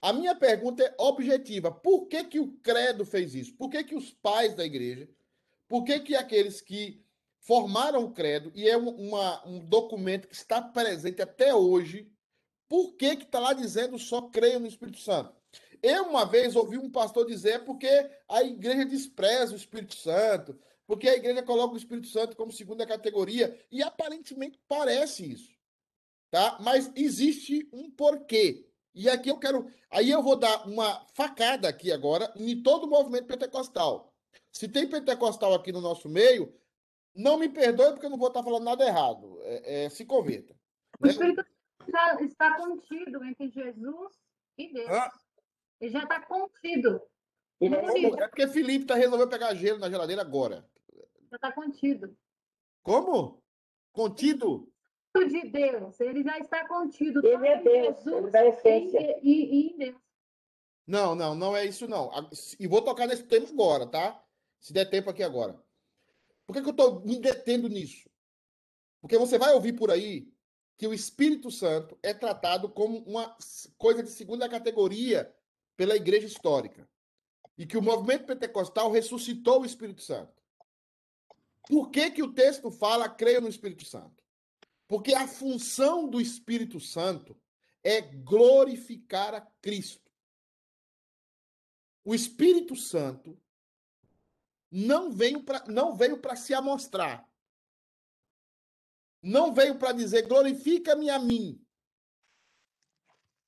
[0.00, 1.70] A minha pergunta é objetiva.
[1.70, 3.54] Por que, que o credo fez isso?
[3.54, 5.08] Por que, que os pais da igreja,
[5.68, 7.04] por que, que aqueles que
[7.38, 12.10] formaram o credo, e é um, uma, um documento que está presente até hoje,
[12.68, 15.34] por que está lá dizendo só creio no Espírito Santo?
[15.82, 17.88] Eu, uma vez, ouvi um pastor dizer porque
[18.28, 20.56] a igreja despreza o Espírito Santo,
[20.92, 25.50] porque a igreja coloca o Espírito Santo como segunda categoria, e aparentemente parece isso.
[26.30, 26.58] Tá?
[26.60, 28.68] Mas existe um porquê.
[28.94, 29.72] E aqui eu quero.
[29.90, 34.12] Aí eu vou dar uma facada aqui agora em todo o movimento pentecostal.
[34.52, 36.54] Se tem pentecostal aqui no nosso meio,
[37.14, 39.38] não me perdoe porque eu não vou estar falando nada errado.
[39.44, 40.54] É, é, se converta.
[41.00, 41.12] O né?
[41.12, 41.42] Espírito
[41.86, 44.12] está, está contido entre Jesus
[44.58, 44.90] e Deus.
[44.90, 45.10] Ah.
[45.80, 47.00] Ele já está contido.
[47.62, 50.70] É porque Felipe tá resolvendo pegar gelo na geladeira agora.
[51.32, 52.14] Já está contido.
[52.82, 53.42] Como?
[53.90, 54.68] Contido?
[55.14, 57.26] de Deus, ele já está contido.
[57.26, 59.20] Ele é Deus, Jesus ele essência.
[59.22, 59.96] E, e, em Deus.
[60.86, 62.10] Não, não, não é isso não.
[62.60, 64.22] E vou tocar nesse tema agora, tá?
[64.60, 65.58] Se der tempo aqui agora.
[66.46, 68.10] Por que, que eu estou me detendo nisso?
[69.00, 70.30] Porque você vai ouvir por aí
[70.76, 73.34] que o Espírito Santo é tratado como uma
[73.78, 75.34] coisa de segunda categoria
[75.76, 76.86] pela igreja histórica.
[77.56, 80.41] E que o movimento pentecostal ressuscitou o Espírito Santo.
[81.68, 84.22] Por que, que o texto fala creio no Espírito Santo?
[84.88, 87.40] Porque a função do Espírito Santo
[87.82, 90.10] é glorificar a Cristo.
[92.04, 93.40] O Espírito Santo
[94.70, 97.28] não veio para não veio para se amostrar.
[99.22, 101.64] Não veio para dizer glorifica-me a mim.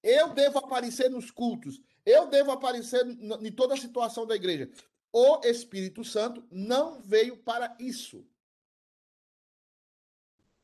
[0.02, 1.80] Eu devo aparecer nos cultos.
[2.04, 4.70] Eu devo aparecer em toda a situação da igreja.
[5.16, 8.26] O Espírito Santo não veio para isso.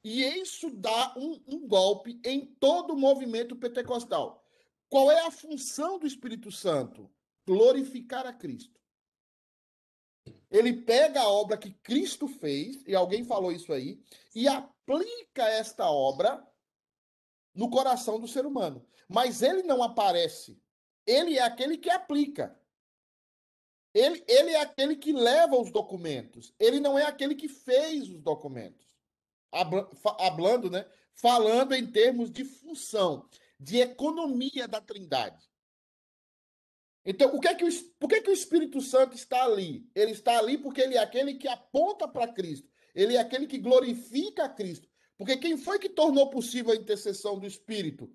[0.03, 4.45] E isso dá um, um golpe em todo o movimento pentecostal.
[4.89, 7.09] Qual é a função do Espírito Santo?
[7.47, 8.81] Glorificar a Cristo.
[10.51, 14.03] Ele pega a obra que Cristo fez, e alguém falou isso aí,
[14.35, 16.45] e aplica esta obra
[17.55, 18.85] no coração do ser humano.
[19.09, 20.61] Mas ele não aparece.
[21.07, 22.60] Ele é aquele que aplica.
[23.92, 26.55] Ele, ele é aquele que leva os documentos.
[26.59, 28.90] Ele não é aquele que fez os documentos
[29.53, 30.87] hablando, né?
[31.14, 35.50] Falando em termos de função, de economia da Trindade.
[37.05, 39.88] Então, o que é que o, por que, que o Espírito Santo está ali?
[39.94, 42.68] Ele está ali porque ele é aquele que aponta para Cristo.
[42.94, 44.88] Ele é aquele que glorifica a Cristo.
[45.16, 48.11] Porque quem foi que tornou possível a intercessão do Espírito?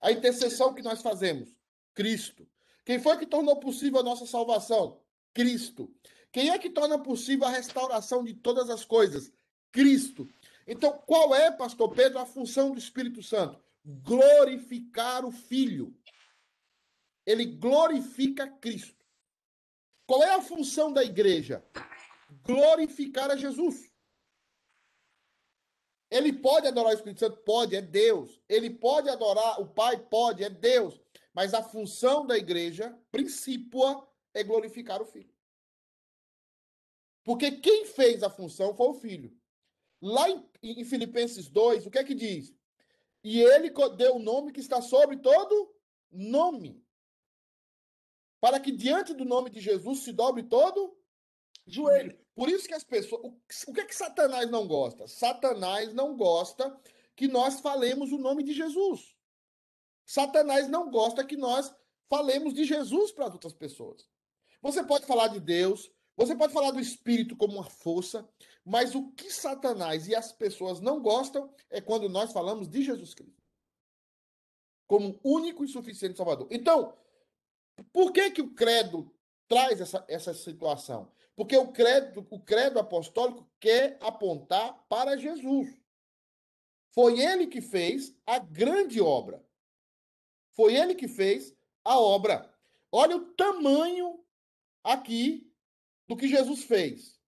[0.00, 1.56] A intercessão que nós fazemos?
[1.94, 2.46] Cristo.
[2.84, 5.00] Quem foi que tornou possível a nossa salvação?
[5.34, 5.92] Cristo.
[6.32, 9.32] Quem é que torna possível a restauração de todas as coisas?
[9.70, 10.28] Cristo.
[10.66, 13.62] Então, qual é, pastor Pedro, a função do Espírito Santo?
[13.84, 15.94] Glorificar o Filho.
[17.26, 19.04] Ele glorifica Cristo.
[20.06, 21.64] Qual é a função da igreja?
[22.42, 23.92] Glorificar a Jesus.
[26.10, 27.38] Ele pode adorar o Espírito Santo?
[27.38, 28.40] Pode, é Deus.
[28.48, 29.98] Ele pode adorar o Pai?
[29.98, 31.00] Pode, é Deus.
[31.32, 35.32] Mas a função da igreja, princípio, é glorificar o Filho.
[37.22, 39.34] Porque quem fez a função foi o Filho.
[40.02, 42.54] Lá em, em Filipenses 2, o que é que diz?
[43.22, 45.74] E ele deu o nome que está sobre todo
[46.12, 46.84] nome.
[48.38, 50.94] Para que diante do nome de Jesus se dobre todo
[51.66, 52.18] joelho.
[52.34, 53.22] Por isso que as pessoas.
[53.22, 53.28] O,
[53.68, 55.08] o que é que Satanás não gosta?
[55.08, 56.78] Satanás não gosta
[57.16, 59.16] que nós falemos o nome de Jesus.
[60.04, 61.74] Satanás não gosta que nós
[62.08, 64.06] falemos de Jesus para as outras pessoas.
[64.64, 68.28] Você pode falar de Deus, você pode falar do Espírito como uma força,
[68.64, 73.14] mas o que Satanás e as pessoas não gostam é quando nós falamos de Jesus
[73.14, 73.44] Cristo
[74.86, 76.46] como único e suficiente Salvador.
[76.50, 76.96] Então,
[77.92, 79.14] por que que o credo
[79.46, 81.10] traz essa, essa situação?
[81.36, 85.76] Porque o credo, o credo apostólico quer apontar para Jesus.
[86.90, 89.44] Foi ele que fez a grande obra.
[90.52, 92.50] Foi ele que fez a obra.
[92.92, 94.23] Olha o tamanho
[94.84, 95.50] aqui
[96.06, 97.18] do que Jesus fez.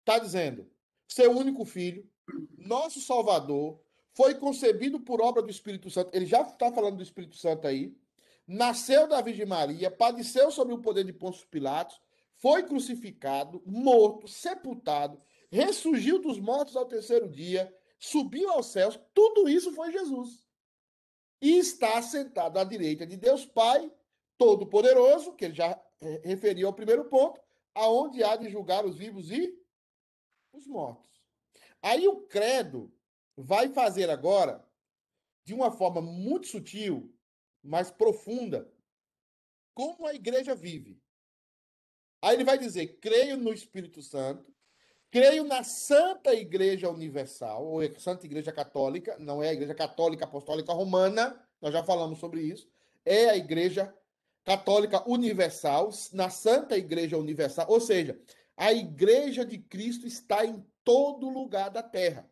[0.00, 0.68] Está dizendo:
[1.06, 2.10] seu único filho,
[2.56, 3.80] nosso Salvador,
[4.14, 6.10] foi concebido por obra do Espírito Santo.
[6.14, 7.94] Ele já está falando do Espírito Santo aí.
[8.46, 11.98] Nasceu da Virgem Maria, padeceu sob o poder de Pôncio Pilatos,
[12.36, 15.18] foi crucificado, morto, sepultado,
[15.50, 20.46] ressurgiu dos mortos ao terceiro dia, subiu aos céus, tudo isso foi Jesus.
[21.40, 23.90] E está sentado à direita de Deus Pai,
[24.36, 27.40] Todo-Poderoso, que ele já eh, referiu ao primeiro ponto,
[27.74, 29.58] aonde há de julgar os vivos e
[30.52, 31.10] os mortos.
[31.82, 32.92] Aí o credo
[33.36, 34.64] vai fazer agora,
[35.44, 37.14] de uma forma muito sutil,
[37.62, 38.72] mas profunda,
[39.74, 41.02] como a igreja vive.
[42.22, 44.54] Aí ele vai dizer: creio no Espírito Santo,
[45.10, 50.72] creio na Santa Igreja Universal, ou Santa Igreja Católica, não é a Igreja Católica Apostólica
[50.72, 52.68] Romana, nós já falamos sobre isso,
[53.04, 53.94] é a Igreja
[54.44, 58.20] Católica Universal, na Santa Igreja Universal, ou seja,
[58.56, 62.30] a Igreja de Cristo está em todo lugar da terra.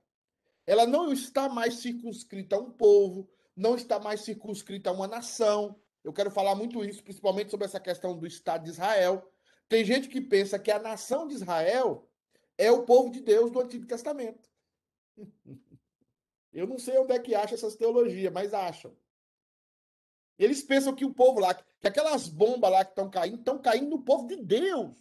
[0.66, 5.80] Ela não está mais circunscrita a um povo, não está mais circunscrita a uma nação.
[6.04, 9.26] Eu quero falar muito isso, principalmente sobre essa questão do Estado de Israel.
[9.68, 12.08] Tem gente que pensa que a nação de Israel
[12.58, 14.48] é o povo de Deus do Antigo Testamento.
[16.52, 18.94] Eu não sei onde é que acha essas teologias, mas acham.
[20.38, 23.90] Eles pensam que o povo lá, que aquelas bombas lá que estão caindo, estão caindo
[23.90, 24.96] no povo de Deus.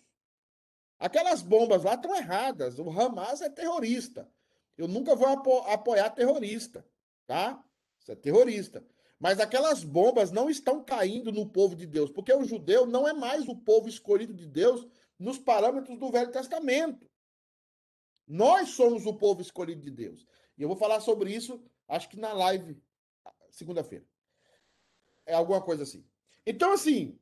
[1.00, 2.78] Aquelas bombas lá estão erradas.
[2.78, 4.30] O Hamas é terrorista.
[4.78, 6.86] Eu nunca vou apo apoiar terrorista,
[7.26, 7.64] tá?
[8.00, 8.86] Isso é terrorista.
[9.20, 13.14] Mas aquelas bombas não estão caindo no povo de Deus, porque o judeu não é
[13.14, 14.88] mais o povo escolhido de Deus
[15.20, 17.08] nos parâmetros do Velho Testamento.
[18.28, 20.26] Nós somos o povo escolhido de Deus.
[20.58, 22.82] E eu vou falar sobre isso, acho que na live,
[23.52, 24.06] segunda-feira.
[25.26, 26.06] É alguma coisa assim.
[26.46, 27.20] Então, assim,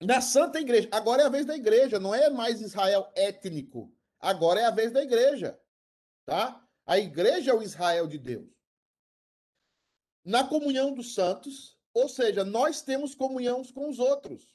[0.00, 3.92] na Santa Igreja, agora é a vez da igreja, não é mais Israel étnico.
[4.20, 5.58] Agora é a vez da igreja.
[6.24, 6.64] Tá?
[6.86, 8.48] A igreja é o Israel de Deus.
[10.24, 14.52] Na comunhão dos santos, ou seja, nós temos comunhão com os outros.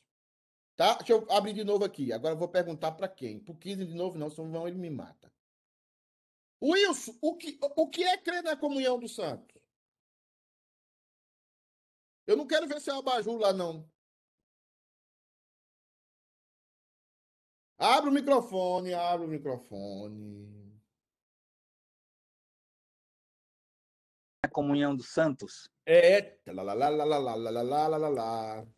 [0.76, 0.96] Tá?
[0.96, 2.12] Deixa eu abrir de novo aqui.
[2.12, 3.40] Agora eu vou perguntar para quem.
[3.40, 5.32] Por 15 de novo, não, senão ele me mata.
[6.62, 9.53] Wilson, o que, o que é crer na comunhão dos santos?
[12.26, 13.90] Eu não quero ver seu abajur lá, não.
[17.78, 20.80] Abre o microfone, abre o microfone.
[24.42, 25.70] É a comunhão dos santos?
[25.86, 26.38] É.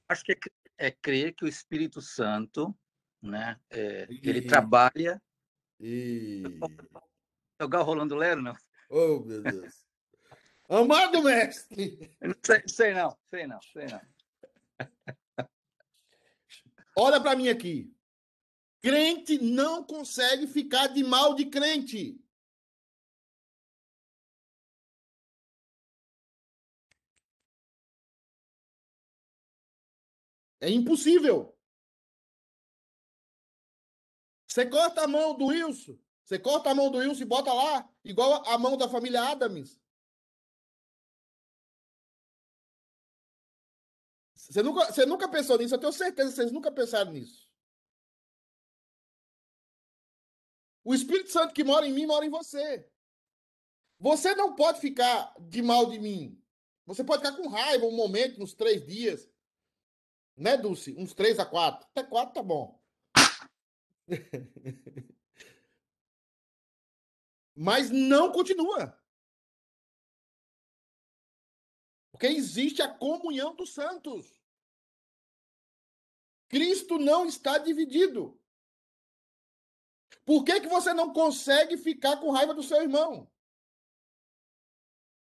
[0.09, 2.75] Acho que é, é crer que o Espírito Santo,
[3.21, 4.47] né, é, ele e...
[4.47, 5.21] trabalha.
[7.61, 8.55] O Rolando Lero, não?
[8.89, 9.84] Oh, meu Deus.
[10.67, 12.15] Amado mestre!
[12.43, 14.01] Sei, sei não, sei não, sei não.
[16.97, 17.93] Olha para mim aqui.
[18.81, 22.19] Crente não consegue ficar de mal de crente.
[30.61, 31.55] É impossível.
[34.47, 37.89] Você corta a mão do Wilson, você corta a mão do Wilson e bota lá,
[38.03, 39.79] igual a mão da família Adams.
[44.55, 47.51] Você nunca, você nunca pensou nisso, eu tenho certeza que vocês nunca pensaram nisso.
[50.81, 52.89] O Espírito Santo que mora em mim mora em você.
[53.99, 56.41] Você não pode ficar de mal de mim.
[56.85, 59.29] Você pode ficar com raiva um momento, nos três dias.
[60.37, 60.95] Né, Dulce?
[60.97, 61.85] Uns três a quatro.
[61.89, 62.81] Até quatro tá bom.
[67.53, 68.97] Mas não continua.
[72.09, 74.44] Porque existe a comunhão dos santos.
[76.55, 78.41] Cristo não está dividido.
[80.23, 83.29] Por que, que você não consegue ficar com raiva do seu irmão?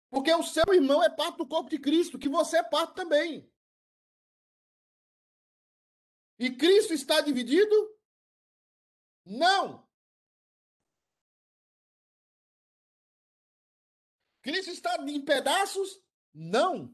[0.09, 3.49] Porque o seu irmão é parte do corpo de Cristo, que você é parte também.
[6.37, 7.97] E Cristo está dividido?
[9.23, 9.89] Não.
[14.41, 16.03] Cristo está em pedaços?
[16.33, 16.93] Não.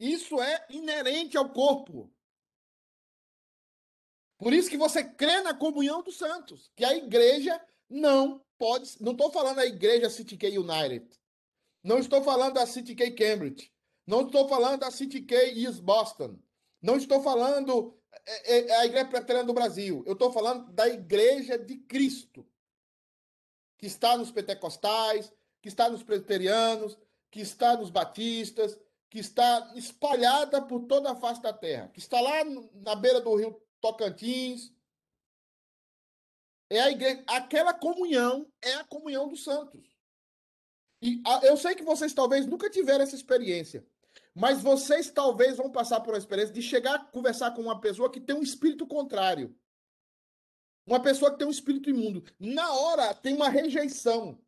[0.00, 2.10] Isso é inerente ao corpo.
[4.38, 8.96] Por isso que você crê na comunhão dos santos, que a igreja não pode.
[8.98, 11.06] Não estou falando da igreja City K United.
[11.84, 13.70] Não estou falando da City K Cambridge.
[14.06, 16.38] Não estou falando da City K East Boston.
[16.80, 20.02] Não estou falando é, é, é a Igreja Presbiteriana do Brasil.
[20.06, 22.46] Eu estou falando da Igreja de Cristo,
[23.76, 26.98] que está nos pentecostais, que está nos presbiterianos,
[27.30, 28.78] que está nos batistas,
[29.10, 32.44] que está espalhada por toda a face da terra, que está lá
[32.74, 34.72] na beira do rio Tocantins.
[36.70, 39.84] É a igreja, aquela comunhão é a comunhão dos santos.
[41.02, 43.84] E eu sei que vocês talvez nunca tiveram essa experiência.
[44.32, 48.10] Mas vocês talvez vão passar por uma experiência de chegar a conversar com uma pessoa
[48.10, 49.56] que tem um espírito contrário.
[50.86, 54.40] Uma pessoa que tem um espírito imundo, na hora tem uma rejeição.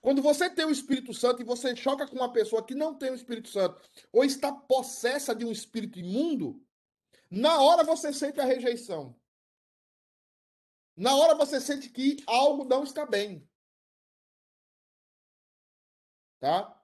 [0.00, 3.10] Quando você tem o Espírito Santo e você choca com uma pessoa que não tem
[3.10, 3.80] o Espírito Santo
[4.12, 6.64] ou está possessa de um espírito imundo,
[7.30, 9.18] na hora você sente a rejeição.
[10.96, 13.48] Na hora você sente que algo não está bem.
[16.40, 16.74] Tá?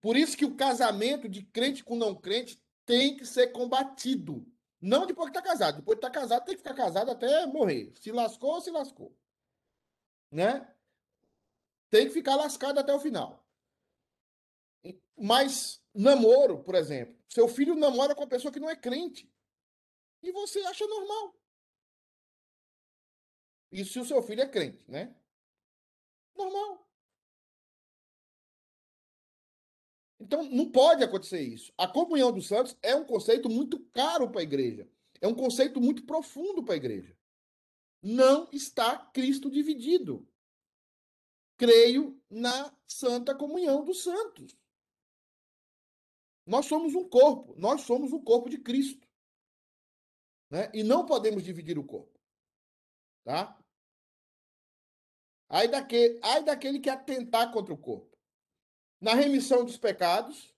[0.00, 4.46] Por isso que o casamento de crente com não crente tem que ser combatido.
[4.80, 5.78] Não depois que está casado.
[5.78, 7.92] Depois que está casado, tem que ficar casado até morrer.
[8.00, 9.16] Se lascou, se lascou.
[10.30, 10.72] Né?
[11.96, 13.42] Tem que ficar lascado até o final.
[15.16, 17.16] Mas namoro, por exemplo.
[17.26, 19.32] Seu filho namora com uma pessoa que não é crente.
[20.22, 21.34] E você acha normal.
[23.72, 25.16] Isso se o seu filho é crente, né?
[26.34, 26.86] Normal.
[30.20, 31.72] Então, não pode acontecer isso.
[31.78, 34.86] A comunhão dos santos é um conceito muito caro para a igreja.
[35.18, 37.16] É um conceito muito profundo para a igreja.
[38.02, 40.28] Não está Cristo dividido.
[41.56, 44.56] Creio na santa comunhão dos santos.
[46.44, 47.54] Nós somos um corpo.
[47.56, 49.06] Nós somos o corpo de Cristo.
[50.50, 50.70] Né?
[50.72, 52.18] E não podemos dividir o corpo.
[53.24, 53.58] Tá?
[55.48, 58.16] Ai daquele, ai daquele que atentar contra o corpo.
[59.00, 60.54] Na remissão dos pecados,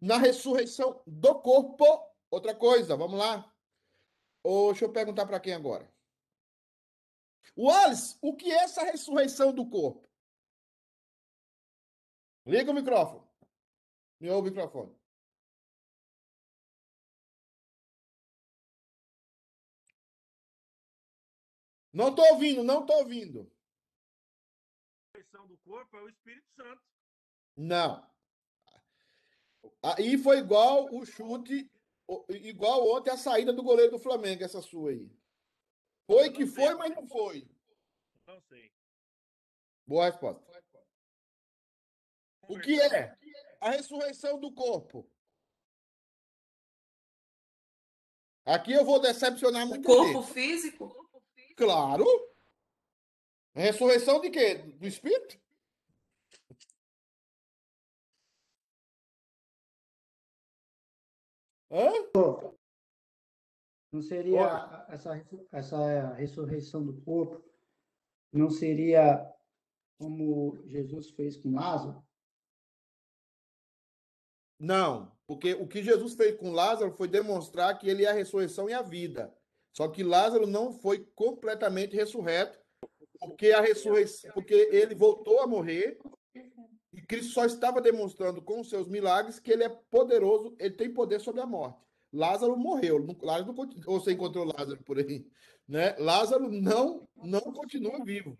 [0.00, 1.84] na ressurreição do corpo.
[2.30, 3.52] Outra coisa, vamos lá.
[4.44, 5.90] Deixa eu perguntar para quem agora.
[7.58, 10.08] Wallace, o que é essa ressurreição do corpo?
[12.46, 13.26] Liga o microfone.
[14.20, 14.96] Me ouve o microfone.
[21.92, 23.50] Não estou ouvindo, não estou ouvindo.
[25.12, 26.82] A ressurreição do corpo é o Espírito Santo.
[27.56, 28.08] Não.
[29.82, 31.68] Aí foi igual o chute,
[32.28, 35.17] igual ontem a saída do goleiro do Flamengo, essa sua aí.
[36.08, 37.46] Foi que foi, mas não foi.
[38.26, 38.72] Não sei.
[39.86, 40.42] Boa resposta.
[42.48, 43.14] O que é?
[43.60, 45.06] A ressurreição do corpo.
[48.46, 49.84] Aqui eu vou decepcionar muito.
[49.84, 50.90] Corpo físico?
[51.54, 52.06] Claro.
[53.54, 54.54] Ressurreição de quê?
[54.54, 55.38] Do espírito?
[61.70, 61.92] Hã?
[63.98, 67.44] Não seria essa, essa ressurreição do corpo,
[68.32, 69.28] não seria
[69.98, 72.00] como Jesus fez com Lázaro?
[74.56, 78.70] Não, porque o que Jesus fez com Lázaro foi demonstrar que ele é a ressurreição
[78.70, 79.36] e a vida.
[79.76, 82.56] Só que Lázaro não foi completamente ressurreto,
[83.18, 85.98] porque a ressurreição, porque ele voltou a morrer
[86.92, 90.94] e Cristo só estava demonstrando com os seus milagres que ele é poderoso, ele tem
[90.94, 91.87] poder sobre a morte.
[92.12, 95.26] Lázaro morreu, Lázaro não, ou você encontrou Lázaro por aí,
[95.68, 95.94] né?
[95.98, 98.38] Lázaro não não continua vivo,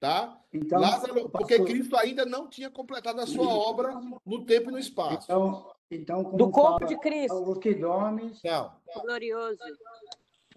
[0.00, 0.40] tá?
[0.52, 3.92] Então, Lázaro, porque Cristo ainda não tinha completado a sua obra
[4.24, 5.24] no tempo e no espaço.
[5.24, 7.50] Então, então do corpo de Cristo.
[7.50, 8.32] Os que dormem.
[8.44, 8.72] Não.
[9.02, 9.58] Glorioso.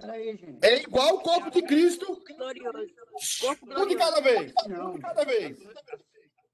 [0.02, 0.58] Gente.
[0.62, 2.24] É igual o corpo de Cristo.
[2.36, 2.88] Glorioso.
[3.42, 4.54] Corpo Um de cada vez.
[4.66, 5.60] Um de cada vez.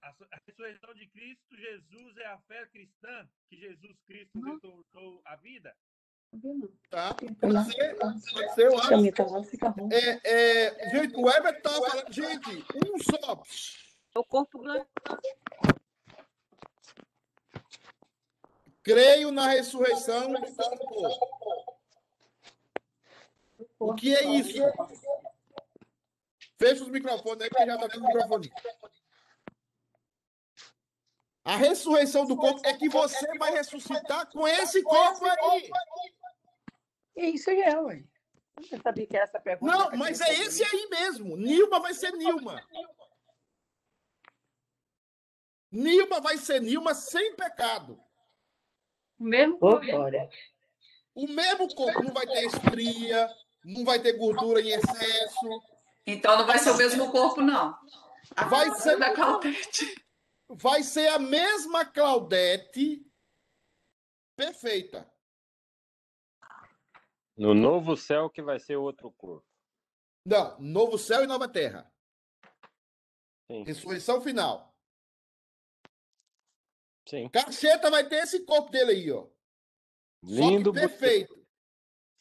[0.06, 5.36] A, a ressurreição de Cristo, Jesus é a fé cristã que Jesus Cristo retornou à
[5.38, 5.76] vida.
[6.92, 7.16] Tá?
[7.16, 8.22] Pode ser, pode
[8.54, 8.94] ser, eu acho.
[9.92, 13.42] É, é, gente, o Herbert tá falando, gente, um só.
[14.16, 14.88] O corpo glorioso.
[18.84, 20.42] Creio na ressurreição do
[20.78, 21.80] corpo.
[23.80, 24.62] O que é isso?
[26.60, 28.52] Fecha os microfones aí, que já tá dando microfone.
[31.46, 35.70] A ressurreição do corpo é que você vai ressuscitar com esse corpo aí.
[37.16, 38.04] Isso é, ué.
[38.60, 39.78] Você sabia que era essa pergunta?
[39.78, 41.38] Não, mas é esse aí mesmo.
[41.38, 42.66] Nilma vai ser Nilma.
[45.72, 48.00] Nilma vai ser Nilma sem pecado.
[49.20, 49.86] O mesmo corpo.
[51.14, 52.04] O mesmo corpo.
[52.04, 53.30] Não vai ter estria,
[53.64, 55.62] não vai ter gordura em excesso.
[56.08, 57.78] Então não vai ser o mesmo corpo, não.
[58.50, 60.05] Vai ser da Claudete.
[60.50, 63.06] Vai ser a mesma Claudete
[64.36, 65.12] perfeita.
[67.36, 69.46] No novo céu que vai ser outro corpo.
[70.26, 71.92] Não, novo céu e nova terra.
[73.52, 73.64] Sim.
[73.64, 74.76] Ressurreição final.
[77.08, 77.30] Sim.
[77.30, 79.28] Cacheta vai ter esse corpo dele aí, ó.
[80.24, 81.48] Lindo, Só que perfeito.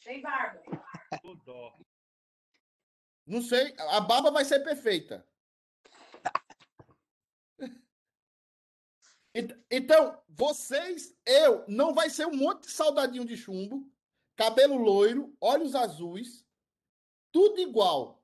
[0.03, 0.61] Sem barba.
[3.25, 5.27] Não sei, a barba vai ser perfeita.
[9.69, 13.85] Então, vocês, eu, não vai ser um monte de saudadinho de chumbo,
[14.35, 16.45] cabelo loiro, olhos azuis,
[17.33, 18.23] tudo igual.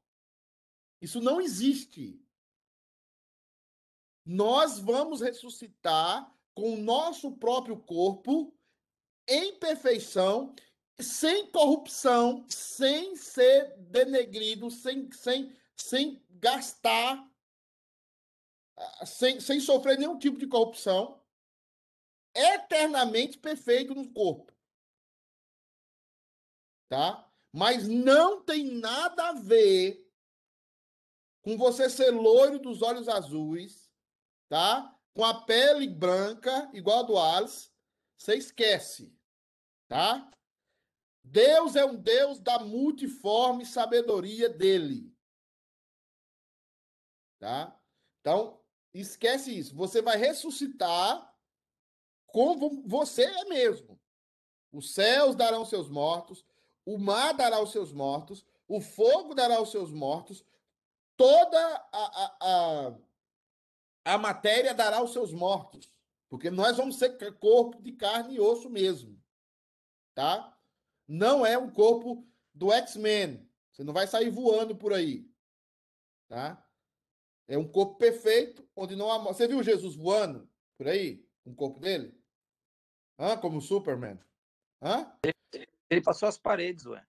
[1.01, 2.17] Isso não existe.
[4.25, 8.53] Nós vamos ressuscitar com o nosso próprio corpo
[9.27, 10.55] em perfeição,
[10.99, 17.29] sem corrupção, sem ser denegrido, sem, sem, sem gastar,
[19.05, 21.21] sem, sem sofrer nenhum tipo de corrupção,
[22.33, 24.53] eternamente perfeito no corpo.
[26.89, 27.29] Tá?
[27.51, 30.09] Mas não tem nada a ver
[31.41, 33.91] com você ser loiro dos olhos azuis,
[34.47, 34.97] tá?
[35.13, 37.71] Com a pele branca, igual a do Alice,
[38.17, 39.13] você esquece,
[39.87, 40.29] tá?
[41.23, 45.11] Deus é um Deus da multiforme sabedoria dele.
[47.39, 47.75] Tá?
[48.19, 48.60] Então,
[48.93, 49.75] esquece isso.
[49.75, 51.31] Você vai ressuscitar
[52.27, 53.99] como você é mesmo.
[54.71, 56.45] Os céus darão seus mortos,
[56.85, 60.45] o mar dará os seus mortos, o fogo dará os seus mortos,
[61.17, 61.59] toda
[61.91, 65.91] a, a, a, a matéria dará os seus mortos.
[66.29, 69.21] Porque nós vamos ser corpo de carne e osso mesmo.
[70.15, 70.57] Tá?
[71.05, 73.45] Não é um corpo do X-Men.
[73.71, 75.29] Você não vai sair voando por aí.
[76.29, 76.65] Tá?
[77.51, 79.17] É um corpo perfeito, onde não há.
[79.17, 81.21] Você viu Jesus voando por aí?
[81.45, 82.17] Um corpo dele?
[83.19, 83.35] Hã?
[83.35, 84.17] Como Superman?
[84.81, 85.13] Hã?
[85.89, 87.05] Ele passou as paredes, ué.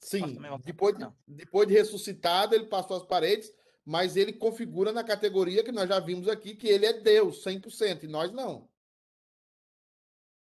[0.00, 3.52] Sim, depois de, depois de ressuscitado, ele passou as paredes,
[3.84, 8.04] mas ele configura na categoria que nós já vimos aqui, que ele é Deus, 100%,
[8.04, 8.70] e nós não.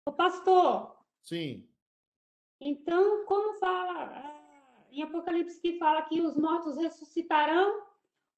[0.08, 0.96] O pastor.
[1.20, 1.68] Sim.
[2.58, 7.91] Então, como fala ah, em Apocalipse que fala que os mortos ressuscitarão,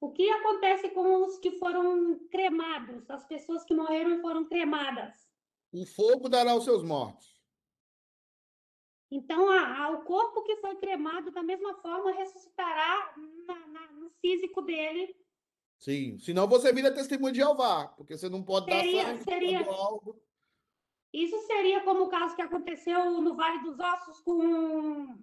[0.04, 5.26] o que acontece com os que foram cremados, as pessoas que morreram e foram cremadas?
[5.72, 7.34] O fogo dará os seus mortos.
[9.10, 13.14] Então, a, a, o corpo que foi cremado, da mesma forma, ressuscitará
[13.46, 15.16] na, na, no físico dele.
[15.78, 19.70] Sim, senão você vira testemunho de Jeová, porque você não pode seria, dar sangue seria,
[19.70, 20.20] algo.
[21.12, 25.16] Isso seria como o caso que aconteceu no Vale dos Ossos com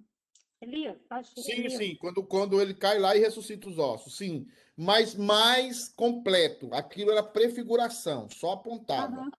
[0.61, 0.97] Elias?
[1.35, 1.73] Sim, Elias.
[1.73, 4.47] sim, quando, quando ele cai lá e ressuscita os ossos, sim.
[4.77, 6.71] Mas mais completo.
[6.73, 9.21] Aquilo era prefiguração, só apontava.
[9.21, 9.31] Uhum.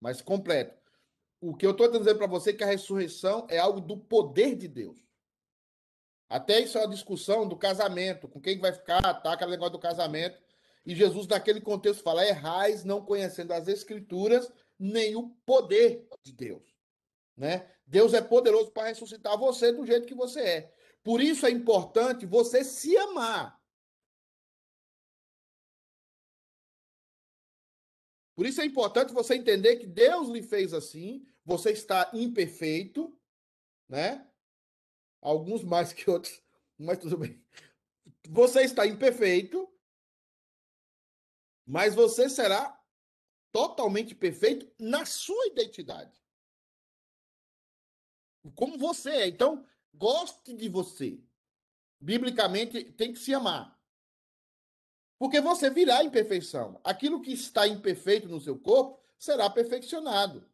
[0.00, 0.76] Mas completo.
[1.40, 4.54] O que eu estou dizendo para você é que a ressurreição é algo do poder
[4.54, 4.98] de Deus.
[6.28, 9.32] Até isso é uma discussão do casamento, com quem vai ficar, tá?
[9.32, 10.38] Aquele negócio do casamento.
[10.84, 16.62] E Jesus, naquele contexto, fala: errais não conhecendo as Escrituras nem o poder de Deus.
[17.36, 17.70] Né?
[17.86, 20.74] Deus é poderoso para ressuscitar você do jeito que você é.
[21.04, 23.62] Por isso é importante você se amar.
[28.34, 33.16] Por isso é importante você entender que Deus lhe fez assim, você está imperfeito,
[33.88, 34.28] né?
[35.22, 36.42] Alguns mais que outros,
[36.76, 37.42] mas tudo bem.
[38.28, 39.72] Você está imperfeito,
[41.64, 42.78] mas você será
[43.52, 46.25] totalmente perfeito na sua identidade.
[48.54, 49.28] Como você é.
[49.28, 51.18] Então, goste de você.
[52.00, 53.76] Biblicamente, tem que se amar.
[55.18, 56.80] Porque você virá imperfeição.
[56.84, 60.46] Aquilo que está imperfeito no seu corpo será perfeccionado.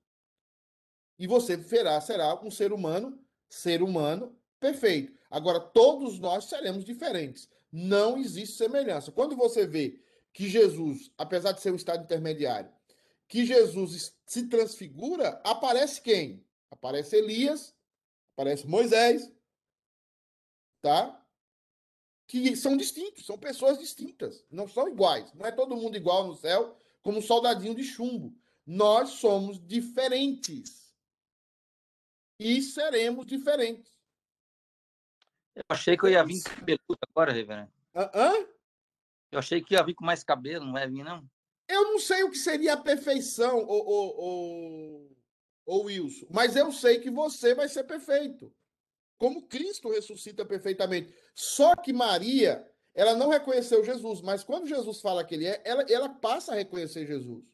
[1.19, 3.19] E você será, será um ser humano,
[3.49, 5.13] ser humano perfeito.
[5.29, 7.49] Agora, todos nós seremos diferentes.
[7.71, 9.11] Não existe semelhança.
[9.11, 10.01] Quando você vê
[10.33, 12.71] que Jesus, apesar de ser um estado intermediário,
[13.27, 16.45] que Jesus se transfigura, aparece quem?
[16.71, 17.75] Aparece Elias,
[18.35, 19.31] aparece Moisés,
[20.81, 21.23] tá?
[22.33, 25.31] que são distintos, são pessoas distintas, não são iguais.
[25.35, 28.35] Não é todo mundo igual no céu, como um soldadinho de chumbo.
[28.67, 30.97] Nós somos diferentes.
[32.39, 33.93] E seremos diferentes.
[35.55, 37.71] Eu achei que eu ia vir com cabeludo agora, reverendo.
[37.95, 38.33] Hã?
[39.31, 41.23] Eu achei que ia vir com mais cabelo, não vai vir, não?
[41.69, 45.17] Eu não sei o que seria a perfeição, ou, ou, ou,
[45.65, 48.53] ou Wilson, mas eu sei que você vai ser perfeito
[49.23, 51.15] como Cristo ressuscita perfeitamente.
[51.33, 55.83] Só que Maria, ela não reconheceu Jesus, mas quando Jesus fala que ele é, ela,
[55.89, 57.45] ela passa a reconhecer Jesus.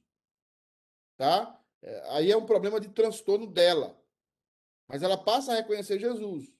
[1.18, 1.62] Tá?
[1.82, 4.02] É, aí é um problema de transtorno dela.
[4.88, 6.50] Mas ela passa a reconhecer Jesus.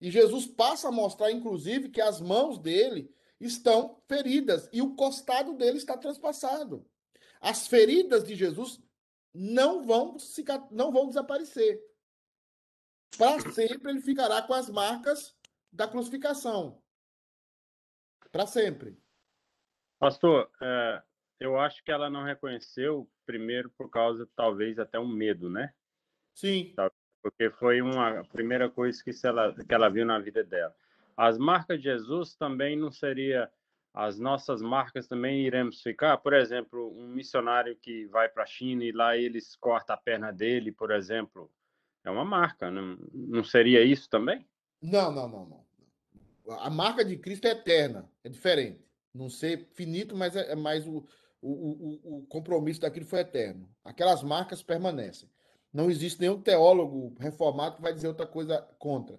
[0.00, 5.54] E Jesus passa a mostrar, inclusive, que as mãos dele estão feridas e o costado
[5.54, 6.86] dele está transpassado.
[7.40, 8.80] As feridas de Jesus
[9.40, 10.16] não vão,
[10.72, 11.80] não vão desaparecer
[13.16, 15.36] para sempre ele ficará com as marcas
[15.72, 16.82] da crucificação.
[18.30, 18.98] Para sempre.
[19.98, 21.02] Pastor, é,
[21.40, 25.72] eu acho que ela não reconheceu, primeiro, por causa, talvez, até um medo, né?
[26.34, 26.74] Sim.
[27.20, 30.74] porque foi uma primeira coisa que ela, que ela viu na vida dela.
[31.16, 33.50] As marcas de Jesus também não seria
[33.98, 38.84] as nossas marcas também iremos ficar, por exemplo, um missionário que vai para a China
[38.84, 41.50] e lá eles cortam a perna dele, por exemplo,
[42.04, 44.46] é uma marca, não, não seria isso também?
[44.80, 46.58] Não, não, não, não.
[46.60, 48.86] A marca de Cristo é eterna, é diferente.
[49.12, 51.04] Não ser finito, mas é, é mais o,
[51.42, 53.68] o, o, o compromisso daquilo foi eterno.
[53.84, 55.28] Aquelas marcas permanecem.
[55.72, 59.18] Não existe nenhum teólogo reformado que vai dizer outra coisa contra.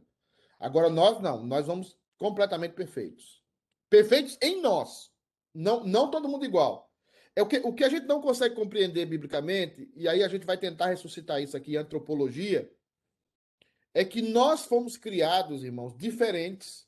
[0.58, 3.39] Agora, nós não, nós vamos completamente perfeitos.
[3.90, 5.12] Perfeitos em nós.
[5.54, 6.90] Não, não todo mundo igual.
[7.36, 10.46] É o que, o que a gente não consegue compreender biblicamente, e aí a gente
[10.46, 12.70] vai tentar ressuscitar isso aqui em antropologia,
[13.94, 16.88] é que nós fomos criados, irmãos, diferentes,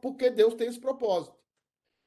[0.00, 1.36] porque Deus tem esse propósito.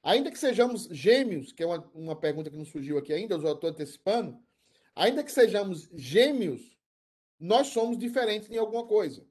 [0.02, 3.42] Ainda que sejamos gêmeos, que é uma, uma pergunta que não surgiu aqui ainda, eu
[3.42, 4.40] já estou antecipando,
[4.96, 6.78] ainda que sejamos gêmeos,
[7.40, 9.28] nós somos diferentes em alguma coisa.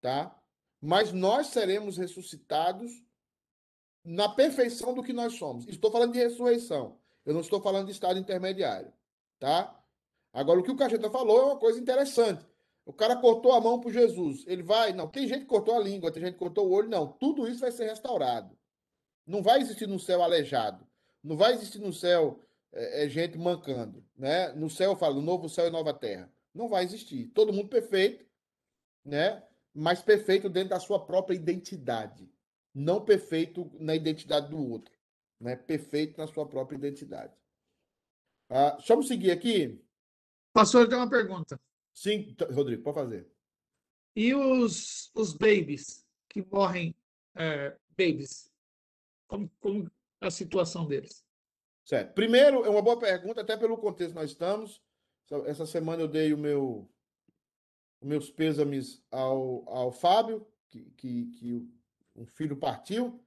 [0.00, 0.36] Tá?
[0.80, 3.03] Mas nós seremos ressuscitados
[4.04, 5.66] na perfeição do que nós somos.
[5.66, 6.98] Estou falando de ressurreição.
[7.24, 8.92] Eu não estou falando de estado intermediário.
[9.38, 9.74] Tá?
[10.32, 12.46] Agora, o que o Cacheta falou é uma coisa interessante.
[12.84, 14.44] O cara cortou a mão para Jesus.
[14.46, 14.92] Ele vai.
[14.92, 16.90] Não, tem gente que cortou a língua, tem gente que cortou o olho.
[16.90, 18.54] Não, tudo isso vai ser restaurado.
[19.26, 20.86] Não vai existir no céu aleijado.
[21.22, 22.40] Não vai existir no céu
[22.72, 24.04] é, é, gente mancando.
[24.14, 24.52] Né?
[24.52, 26.30] No céu, eu falo, novo céu e nova terra.
[26.52, 27.28] Não vai existir.
[27.28, 28.26] Todo mundo perfeito,
[29.02, 29.42] né?
[29.74, 32.30] mas perfeito dentro da sua própria identidade.
[32.74, 34.92] Não perfeito na identidade do outro.
[35.40, 35.54] Né?
[35.54, 37.32] Perfeito na sua própria identidade.
[38.48, 39.80] Ah, deixa eu seguir aqui.
[40.52, 41.60] Pastor, tem uma pergunta.
[41.92, 43.30] Sim, Rodrigo, pode fazer.
[44.16, 46.94] E os, os babies que morrem,
[47.34, 48.52] é, babies,
[49.26, 51.24] como, como a situação deles?
[51.84, 52.14] Certo.
[52.14, 54.82] Primeiro, é uma boa pergunta, até pelo contexto que nós estamos.
[55.46, 56.88] Essa semana eu dei o meu,
[58.00, 61.74] os meus pêsames ao, ao Fábio, que, que, que
[62.14, 63.20] um filho partiu.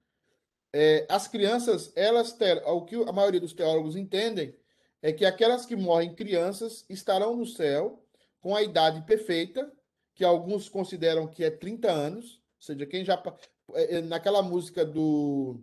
[0.73, 4.55] É, as crianças, elas ter, o que a maioria dos teólogos entendem
[5.01, 8.03] é que aquelas que morrem crianças estarão no céu
[8.39, 9.71] com a idade perfeita,
[10.13, 13.21] que alguns consideram que é 30 anos, ou seja, quem já.
[13.73, 15.61] É, é, naquela música do.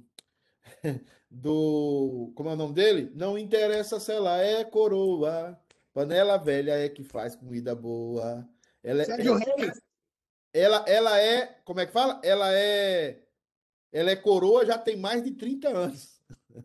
[1.30, 2.32] do.
[2.34, 3.10] Como é o nome dele?
[3.14, 5.58] Não interessa se ela é coroa,
[5.92, 8.48] panela velha é que faz comida boa.
[8.82, 9.83] Ela, é, Sérgio ela, Reis.
[10.54, 11.46] Ela, ela é.
[11.64, 12.20] Como é que fala?
[12.22, 13.20] Ela é.
[13.92, 16.14] Ela é coroa já tem mais de 30 anos.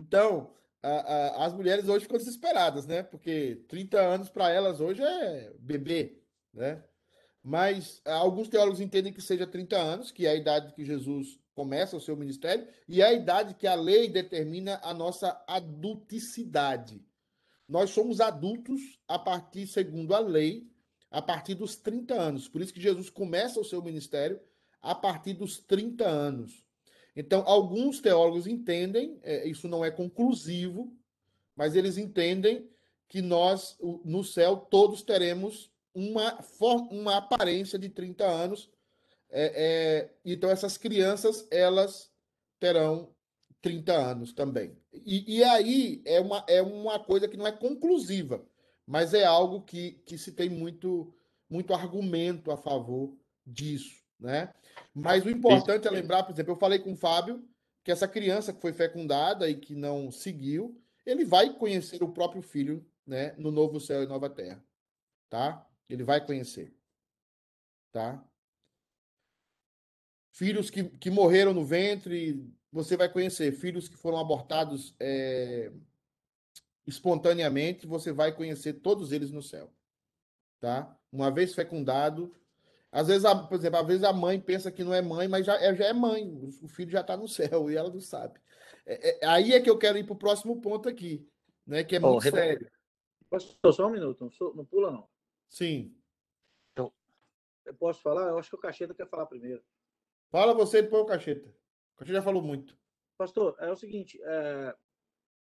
[0.00, 3.02] Então, a, a, as mulheres hoje ficam desesperadas, né?
[3.02, 6.22] Porque 30 anos para elas hoje é bebê,
[6.54, 6.84] né?
[7.42, 11.96] Mas alguns teólogos entendem que seja 30 anos, que é a idade que Jesus começa
[11.96, 17.04] o seu ministério, e é a idade que a lei determina a nossa adulticidade.
[17.68, 20.70] Nós somos adultos a partir, segundo a lei,
[21.10, 22.48] a partir dos 30 anos.
[22.48, 24.40] Por isso que Jesus começa o seu ministério
[24.80, 26.64] a partir dos 30 anos.
[27.16, 30.96] Então, alguns teólogos entendem, é, isso não é conclusivo,
[31.56, 32.68] mas eles entendem
[33.08, 36.38] que nós, no céu, todos teremos uma,
[36.90, 38.70] uma aparência de 30 anos.
[39.30, 42.12] É, é, então, essas crianças, elas
[42.60, 43.08] terão
[43.60, 44.76] 30 anos também.
[44.92, 48.44] E, e, aí é uma, é uma coisa que não é conclusiva,
[48.88, 51.14] mas é algo que, que se tem muito,
[51.48, 53.14] muito argumento a favor
[53.46, 54.02] disso.
[54.18, 54.50] Né?
[54.94, 57.46] Mas o importante é lembrar, por exemplo, eu falei com o Fábio
[57.84, 62.40] que essa criança que foi fecundada e que não seguiu, ele vai conhecer o próprio
[62.40, 64.64] filho né, no novo céu e nova terra.
[65.28, 65.68] Tá?
[65.86, 66.74] Ele vai conhecer.
[67.92, 68.24] Tá?
[70.32, 73.52] Filhos que, que morreram no ventre, você vai conhecer.
[73.52, 75.70] Filhos que foram abortados é,
[76.88, 79.70] espontaneamente, você vai conhecer todos eles no céu.
[80.58, 80.98] Tá?
[81.12, 82.34] Uma vez fecundado,
[82.90, 85.44] às vezes, a, por exemplo, às vezes a mãe pensa que não é mãe, mas
[85.44, 86.34] já é, já é mãe.
[86.62, 88.40] O filho já está no céu e ela não sabe.
[88.86, 91.28] É, é, aí é que eu quero ir para o próximo ponto aqui,
[91.66, 91.84] né?
[91.84, 92.70] Que é muito oh, sério.
[93.28, 94.32] Posso só um minuto?
[94.40, 95.06] Não, não pula, não.
[95.50, 95.94] Sim.
[96.72, 96.90] Então,
[97.66, 98.30] eu posso falar?
[98.30, 99.62] Eu acho que o Cacheta quer falar primeiro.
[100.30, 101.54] Fala você depois o Cacheta.
[101.94, 102.76] O Cacheta já falou muito.
[103.18, 104.74] Pastor, é o seguinte, é,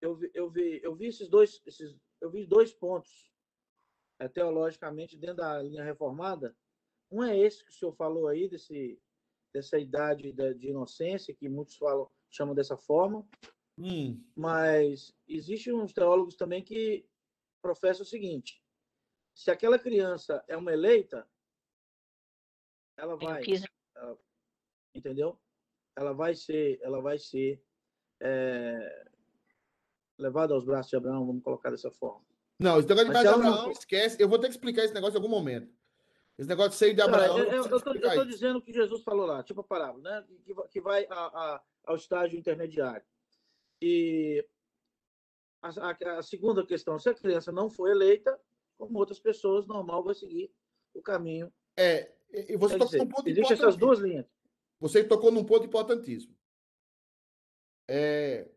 [0.02, 3.32] eu, vi, eu, vi, eu vi esses dois, esses, eu vi dois pontos
[4.20, 6.56] é, teologicamente dentro da linha reformada
[7.12, 9.02] um é esse que o senhor falou aí, desse,
[9.54, 13.28] dessa idade de inocência, que muitos falam, chamam dessa forma.
[13.78, 14.22] Hum.
[14.36, 17.08] Mas existem uns teólogos também que
[17.62, 18.62] professam o seguinte:
[19.34, 21.28] se aquela criança é uma eleita,
[22.98, 23.43] ela vai.
[23.95, 24.20] Ela,
[24.93, 25.39] entendeu?
[25.95, 27.64] Ela vai ser, ela vai ser
[28.22, 29.12] é,
[30.18, 32.26] levada aos braços de Abraão, vamos colocar dessa forma.
[32.59, 33.72] Não, esse negócio de braços de Abraão, não...
[33.72, 34.18] esquece.
[34.22, 35.72] Eu vou ter que explicar esse negócio em algum momento.
[36.38, 37.38] Esse negócio de seio de Abraão.
[37.39, 40.26] eu estou dizendo o que Jesus falou lá, tipo a parábola, né?
[40.43, 43.05] Que, que vai a- a- ao estágio intermediário.
[43.82, 44.45] E
[45.61, 48.39] a, a- a segunda questão, se a criança não for eleita,
[48.78, 50.51] como outras pessoas, normal vai seguir
[50.93, 51.51] o caminho.
[51.76, 54.26] É, e você Quer tocou dizer, num ponto Existem essas duas linhas.
[54.80, 56.36] Você tocou num ponto importantíssimo.
[57.88, 58.47] É,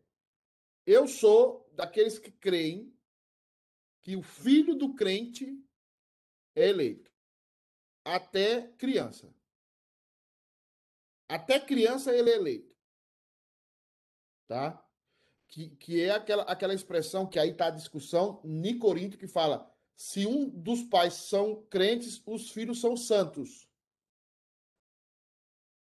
[0.85, 2.93] eu sou daqueles que creem
[4.01, 5.63] que o filho do crente
[6.55, 7.11] é eleito.
[8.03, 9.33] Até criança.
[11.29, 12.75] Até criança ele é eleito.
[14.47, 14.85] Tá?
[15.47, 19.71] Que, que é aquela, aquela expressão que aí está a discussão em Corinto que fala:
[19.95, 23.69] se um dos pais são crentes, os filhos são santos.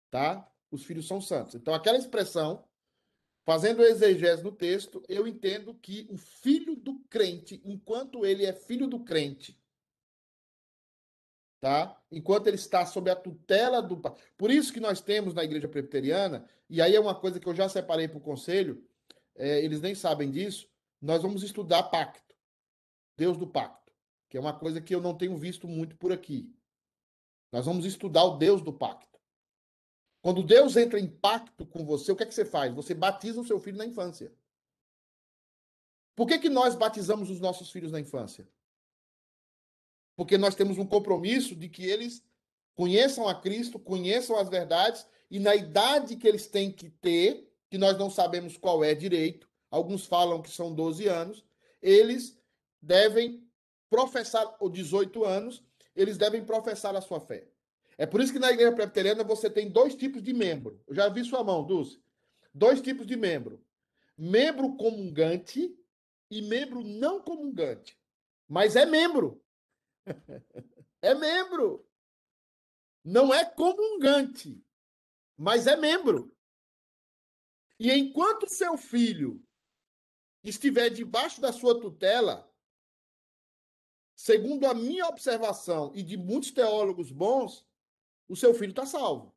[0.09, 0.51] Tá?
[0.69, 1.55] Os filhos são santos.
[1.55, 2.67] Então, aquela expressão,
[3.45, 8.87] fazendo exegese no texto, eu entendo que o filho do crente, enquanto ele é filho
[8.87, 9.59] do crente,
[11.59, 12.01] tá?
[12.11, 14.13] Enquanto ele está sob a tutela do pai.
[14.37, 17.55] Por isso que nós temos na igreja presbiteriana, e aí é uma coisa que eu
[17.55, 18.83] já separei para o conselho,
[19.35, 20.67] é, eles nem sabem disso,
[21.01, 22.35] nós vamos estudar pacto.
[23.17, 23.93] Deus do pacto,
[24.29, 26.51] que é uma coisa que eu não tenho visto muito por aqui.
[27.51, 29.10] Nós vamos estudar o Deus do pacto.
[30.21, 32.73] Quando Deus entra em pacto com você, o que é que você faz?
[32.75, 34.31] Você batiza o seu filho na infância.
[36.15, 38.47] Por que, que nós batizamos os nossos filhos na infância?
[40.15, 42.23] Porque nós temos um compromisso de que eles
[42.75, 47.77] conheçam a Cristo, conheçam as verdades, e na idade que eles têm que ter, que
[47.77, 51.43] nós não sabemos qual é direito, alguns falam que são 12 anos,
[51.81, 52.37] eles
[52.81, 53.43] devem
[53.89, 55.63] professar, ou 18 anos,
[55.95, 57.47] eles devem professar a sua fé.
[58.01, 60.83] É por isso que na igreja presbiteriana você tem dois tipos de membro.
[60.87, 62.03] Eu já vi sua mão, Dulce.
[62.51, 63.63] Dois tipos de membro.
[64.17, 65.77] Membro comungante
[66.27, 67.95] e membro não comungante.
[68.47, 69.39] Mas é membro.
[71.03, 71.83] É membro.
[73.03, 74.63] Não é comungante,
[75.35, 76.31] mas é membro.
[77.79, 79.43] E enquanto seu filho
[80.43, 82.47] estiver debaixo da sua tutela,
[84.15, 87.65] segundo a minha observação e de muitos teólogos bons,
[88.31, 89.35] o seu filho está salvo.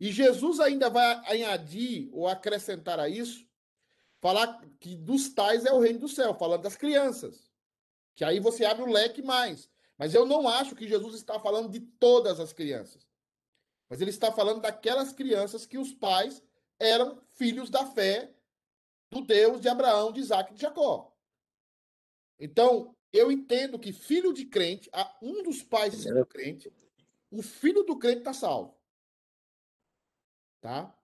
[0.00, 3.46] E Jesus ainda vai añadir ou acrescentar a isso,
[4.18, 7.52] falar que dos tais é o reino do céu, falando das crianças.
[8.14, 9.68] Que aí você abre o leque mais.
[9.98, 13.06] Mas eu não acho que Jesus está falando de todas as crianças.
[13.86, 16.42] Mas ele está falando daquelas crianças que os pais
[16.78, 18.32] eram filhos da fé
[19.10, 21.14] do Deus de Abraão, de Isaac e de Jacó.
[22.38, 26.72] Então, eu entendo que filho de crente, a- um dos pais sendo crente,
[27.30, 28.76] o filho do crente está salvo.
[30.60, 30.94] Tá?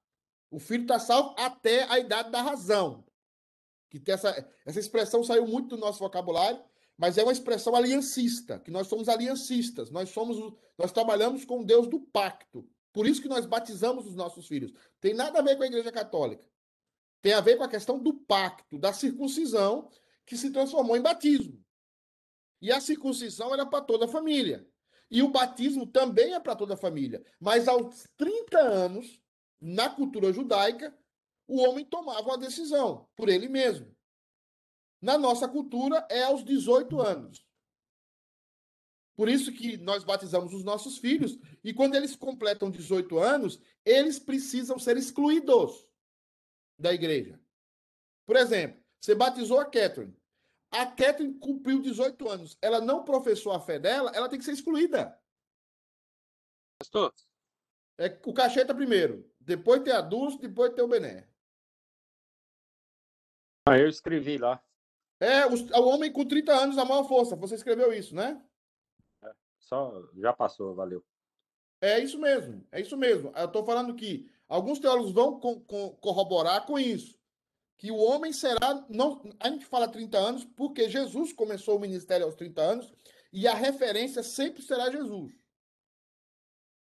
[0.50, 3.04] O filho está salvo até a idade da razão.
[3.88, 4.30] Que essa,
[4.64, 6.62] essa expressão saiu muito do nosso vocabulário,
[6.98, 11.64] mas é uma expressão aliancista, que nós somos aliancistas, nós somos nós trabalhamos com o
[11.64, 12.68] Deus do pacto.
[12.92, 14.72] Por isso que nós batizamos os nossos filhos.
[15.00, 16.46] Tem nada a ver com a Igreja Católica.
[17.22, 19.90] Tem a ver com a questão do pacto, da circuncisão,
[20.24, 21.62] que se transformou em batismo.
[22.66, 24.68] E a circuncisão era para toda a família.
[25.08, 27.24] E o batismo também é para toda a família.
[27.38, 29.22] Mas aos 30 anos,
[29.60, 30.92] na cultura judaica,
[31.46, 33.96] o homem tomava uma decisão por ele mesmo.
[35.00, 37.46] Na nossa cultura, é aos 18 anos.
[39.14, 44.18] Por isso que nós batizamos os nossos filhos, e quando eles completam 18 anos, eles
[44.18, 45.88] precisam ser excluídos
[46.76, 47.40] da igreja.
[48.26, 50.16] Por exemplo, você batizou a Catherine.
[50.70, 52.58] A Catherine cumpriu 18 anos.
[52.60, 55.18] Ela não professou a fé dela, ela tem que ser excluída.
[56.78, 57.14] Pastor,
[57.98, 59.32] É o Cacheta primeiro.
[59.40, 61.26] Depois tem a Dulce, depois tem o Bené.
[63.66, 64.62] Ah, eu escrevi lá.
[65.18, 67.34] É, os- o homem com 30 anos, a maior força.
[67.36, 68.44] Você escreveu isso, né?
[69.58, 71.04] Só já passou, valeu.
[71.80, 73.32] É isso mesmo, é isso mesmo.
[73.34, 77.15] Eu estou falando que alguns teólogos vão co- co- corroborar com isso.
[77.78, 78.84] Que o homem será.
[78.88, 82.92] Não, a gente fala 30 anos porque Jesus começou o ministério aos 30 anos
[83.32, 85.32] e a referência sempre será Jesus.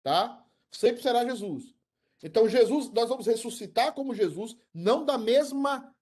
[0.04, 0.46] Tá?
[0.72, 1.76] Sempre será Jesus.
[2.24, 5.96] Então, Jesus, nós vamos ressuscitar como Jesus, não da mesma.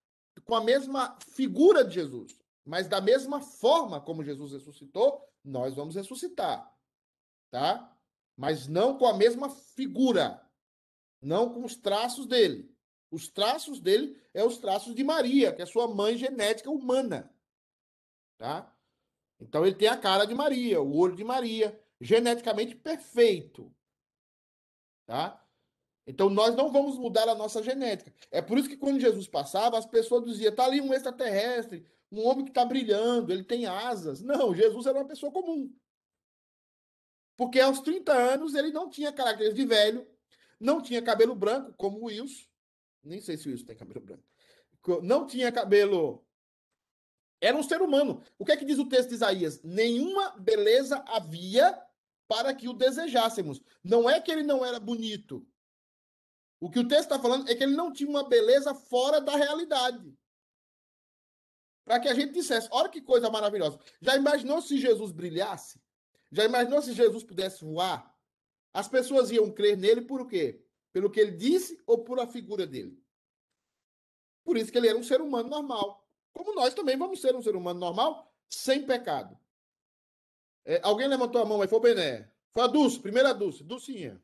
[0.46, 5.96] com a mesma figura de Jesus, mas da mesma forma como Jesus ressuscitou, nós vamos
[5.96, 6.74] ressuscitar.
[7.52, 7.98] Tá?
[8.38, 10.40] mas não com a mesma figura,
[11.20, 12.72] não com os traços dele.
[13.10, 17.34] Os traços dele é os traços de Maria, que é sua mãe genética humana,
[18.38, 18.74] tá?
[19.40, 23.74] Então ele tem a cara de Maria, o olho de Maria, geneticamente perfeito,
[25.06, 25.44] tá?
[26.06, 28.14] Então nós não vamos mudar a nossa genética.
[28.32, 32.26] É por isso que quando Jesus passava, as pessoas diziam: tá ali um extraterrestre, um
[32.26, 34.22] homem que está brilhando, ele tem asas.
[34.22, 35.74] Não, Jesus era uma pessoa comum.
[37.36, 40.08] Porque aos 30 anos ele não tinha características de velho,
[40.60, 42.47] não tinha cabelo branco, como o Wilson.
[43.08, 44.24] Nem sei se o Wilson tem cabelo branco.
[45.02, 46.26] Não tinha cabelo.
[47.42, 48.24] Era um ser humano.
[48.38, 49.62] O que é que diz o texto de Isaías?
[49.64, 51.82] Nenhuma beleza havia
[52.28, 53.62] para que o desejássemos.
[53.84, 55.48] Não é que ele não era bonito.
[56.60, 59.36] O que o texto está falando é que ele não tinha uma beleza fora da
[59.36, 60.14] realidade.
[61.86, 63.80] Para que a gente dissesse: olha que coisa maravilhosa.
[64.02, 65.82] Já imaginou se Jesus brilhasse?
[66.32, 68.14] Já imaginou se Jesus pudesse voar?
[68.74, 70.67] As pessoas iam crer nele por quê?
[70.98, 73.00] Pelo que ele disse ou por a figura dele?
[74.44, 76.04] Por isso que ele era um ser humano normal.
[76.34, 79.38] Como nós também vamos ser um ser humano normal, sem pecado.
[80.66, 82.34] É, alguém levantou a mão aí, foi o Bené.
[82.52, 84.20] Foi a Dulce, primeira Dulce, Dulcinha.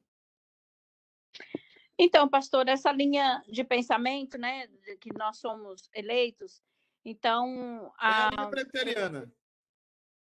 [1.96, 4.68] Então, pastor, essa linha de pensamento, né,
[5.00, 6.60] que nós somos eleitos,
[7.06, 9.32] então a, é a preteriana.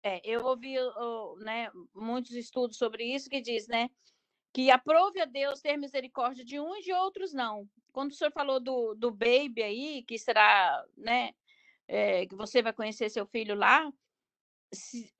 [0.02, 0.74] É, eu ouvi
[1.38, 3.88] né, muitos estudos sobre isso que diz, né,
[4.54, 7.68] que aprove a Deus ter misericórdia de uns e de outros não.
[7.92, 11.34] Quando o senhor falou do, do baby aí, que será, né,
[11.88, 13.92] é, que você vai conhecer seu filho lá,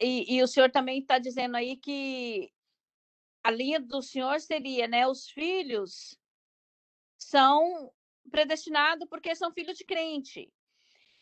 [0.01, 2.49] e, e o senhor também está dizendo aí que
[3.43, 6.16] a linha do senhor seria, né, os filhos
[7.18, 7.93] são
[8.30, 10.49] predestinados porque são filhos de crente.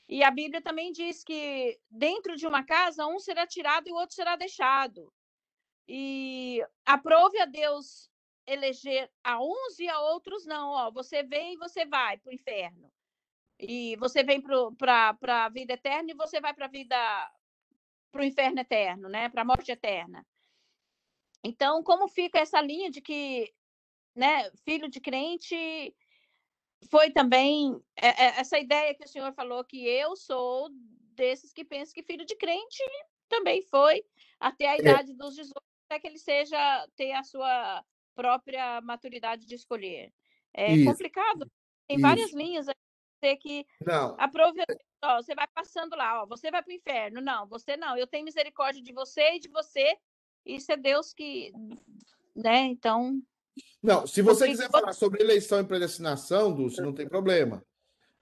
[0.07, 3.97] E a Bíblia também diz que dentro de uma casa, um será tirado e o
[3.97, 5.11] outro será deixado.
[5.89, 8.11] E aprove a Deus
[8.47, 10.71] eleger a uns e a outros não.
[10.71, 12.93] Ó, você vem e você vai para o inferno.
[13.59, 16.97] E você vem para a vida eterna e você vai para a vida
[18.11, 19.29] para o inferno eterno, né?
[19.29, 20.27] Para a morte eterna.
[21.43, 23.53] Então, como fica essa linha de que,
[24.15, 25.95] né, filho de crente
[26.91, 30.69] foi também é, é, essa ideia que o senhor falou que eu sou
[31.15, 32.83] desses que pensam que filho de crente
[33.29, 34.05] também foi
[34.39, 34.79] até a é.
[34.81, 35.15] idade é.
[35.15, 35.63] dos 18,
[35.93, 37.85] até que ele seja ter a sua
[38.15, 40.11] própria maturidade de escolher.
[40.55, 40.91] É Isso.
[40.91, 41.51] complicado.
[41.87, 42.07] Tem Isso.
[42.07, 42.67] várias linhas
[43.21, 44.17] ter que não.
[44.19, 44.75] aproveitar.
[45.05, 47.21] Ó, você vai passando lá, ó, você vai para o inferno.
[47.21, 47.97] Não, você não.
[47.97, 49.97] Eu tenho misericórdia de você e de você.
[50.47, 51.53] Isso é Deus que,
[52.35, 52.61] né?
[52.67, 53.21] Então
[53.83, 57.63] não, se você quiser falar sobre eleição e predestinação, Dulce, não tem problema.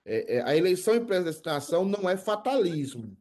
[0.05, 3.17] É, é, a eleição e predestinação não é fatalismo.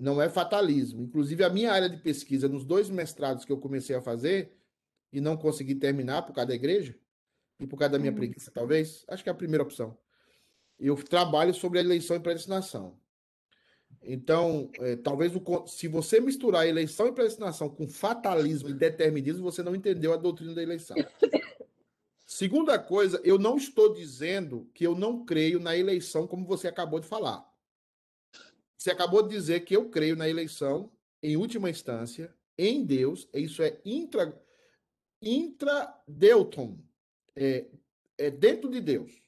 [0.00, 1.02] Não é fatalismo.
[1.02, 4.56] Inclusive, a minha área de pesquisa, nos dois mestrados que eu comecei a fazer
[5.12, 6.96] e não consegui terminar por causa da igreja,
[7.60, 8.16] e por causa da minha uhum.
[8.16, 9.96] preguiça, talvez, acho que é a primeira opção.
[10.78, 12.98] Eu trabalho sobre a eleição e predestinação.
[14.02, 19.62] Então, é, talvez o, se você misturar eleição e predestinação com fatalismo e determinismo, você
[19.62, 20.96] não entendeu a doutrina da eleição.
[22.24, 27.00] Segunda coisa, eu não estou dizendo que eu não creio na eleição, como você acabou
[27.00, 27.49] de falar.
[28.80, 30.90] Você acabou de dizer que eu creio na eleição,
[31.22, 34.34] em última instância, em Deus, isso é intra,
[35.20, 36.78] intradeuton,
[37.36, 37.66] é,
[38.16, 39.22] é dentro de Deus.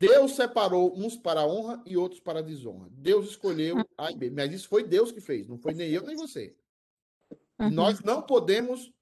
[0.00, 2.88] Deus separou uns para a honra e outros para a desonra.
[2.90, 4.30] Deus escolheu A e B.
[4.30, 6.56] Mas isso foi Deus que fez, não foi nem eu nem você.
[7.60, 7.70] Uhum.
[7.70, 8.92] Nós não podemos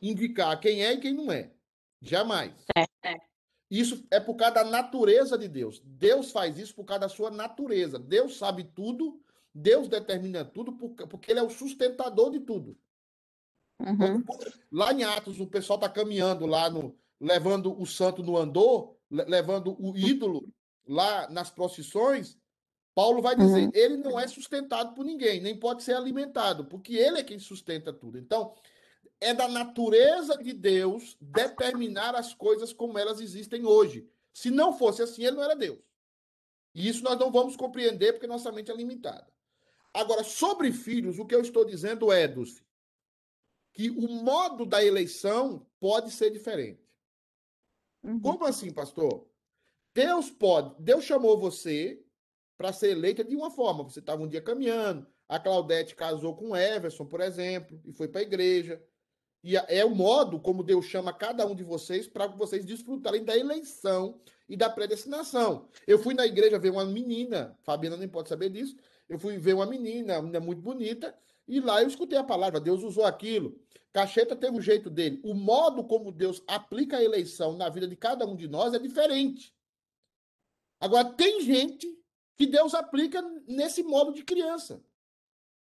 [0.00, 1.52] indicar quem é e quem não é.
[2.00, 2.54] Jamais.
[2.74, 2.87] É.
[3.70, 5.80] Isso é por causa da natureza de Deus.
[5.84, 7.98] Deus faz isso por causa da sua natureza.
[7.98, 9.20] Deus sabe tudo,
[9.54, 12.76] Deus determina tudo, porque Ele é o sustentador de tudo.
[13.80, 14.24] Uhum.
[14.72, 19.76] Lá em Atos, o pessoal está caminhando lá, no, levando o santo no andor, levando
[19.78, 20.48] o ídolo
[20.86, 22.38] lá nas procissões,
[22.94, 23.70] Paulo vai dizer, uhum.
[23.74, 27.92] ele não é sustentado por ninguém, nem pode ser alimentado, porque ele é quem sustenta
[27.92, 28.18] tudo.
[28.18, 28.54] Então,
[29.20, 34.08] é da natureza de Deus determinar as coisas como elas existem hoje.
[34.32, 35.80] Se não fosse assim, ele não era Deus.
[36.74, 39.26] E isso nós não vamos compreender porque nossa mente é limitada.
[39.92, 42.62] Agora, sobre filhos, o que eu estou dizendo é, Dulce,
[43.72, 46.88] que o modo da eleição pode ser diferente.
[48.02, 48.20] Uhum.
[48.20, 49.26] Como assim, pastor?
[49.94, 50.74] Deus pode.
[50.78, 52.00] Deus chamou você
[52.56, 53.82] para ser eleita de uma forma.
[53.84, 58.08] Você estava um dia caminhando, a Claudete casou com o Everson, por exemplo, e foi
[58.08, 58.82] para a igreja.
[59.48, 63.34] E é o modo como Deus chama cada um de vocês para vocês desfrutarem da
[63.34, 65.66] eleição e da predestinação.
[65.86, 68.76] Eu fui na igreja ver uma menina, Fabiana nem pode saber disso.
[69.08, 72.60] Eu fui ver uma menina, uma menina muito bonita, e lá eu escutei a palavra,
[72.60, 73.58] Deus usou aquilo.
[73.90, 75.18] Cacheta teve o jeito dele.
[75.24, 78.78] O modo como Deus aplica a eleição na vida de cada um de nós é
[78.78, 79.56] diferente.
[80.78, 81.98] Agora, tem gente
[82.36, 84.84] que Deus aplica nesse modo de criança.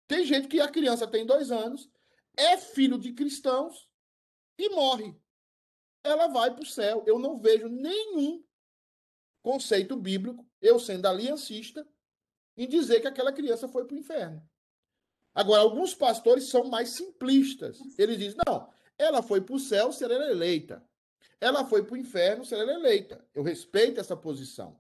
[0.08, 1.90] Tem gente que a criança tem dois anos,
[2.36, 3.88] é filho de cristãos
[4.58, 5.16] e morre.
[6.04, 7.04] Ela vai para o céu.
[7.06, 8.44] Eu não vejo nenhum
[9.42, 11.88] conceito bíblico, eu sendo aliancista,
[12.56, 14.48] em dizer que aquela criança foi para o inferno.
[15.36, 17.80] Agora, alguns pastores são mais simplistas.
[17.98, 20.84] Eles dizem: não, ela foi para o céu se ela era eleita.
[21.42, 23.26] Ela foi para o inferno se ela era eleita.
[23.34, 24.80] Eu respeito essa posição.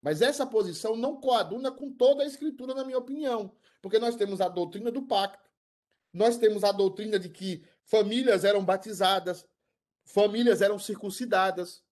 [0.00, 3.54] Mas essa posição não coaduna com toda a escritura, na minha opinião.
[3.82, 5.49] Porque nós temos a doutrina do pacto.
[6.12, 9.46] Nós temos a doutrina de que famílias eram batizadas,
[10.04, 11.82] famílias eram circuncidadas.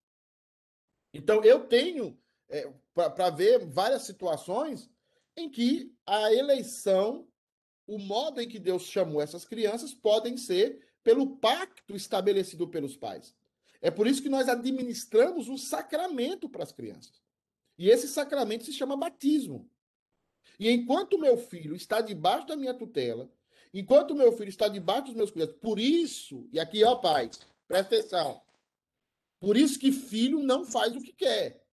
[1.13, 4.89] Então, eu tenho é, para ver várias situações
[5.35, 7.27] em que a eleição,
[7.87, 13.33] o modo em que Deus chamou essas crianças, podem ser pelo pacto estabelecido pelos pais.
[13.81, 17.21] É por isso que nós administramos um sacramento para as crianças.
[17.77, 19.69] E esse sacramento se chama batismo.
[20.59, 23.31] E enquanto meu filho está debaixo da minha tutela,
[23.73, 27.29] enquanto meu filho está debaixo dos meus cuidados, por isso, e aqui, ó, pai,
[27.67, 28.41] presta atenção.
[29.39, 31.65] Por isso que filho não faz o que quer.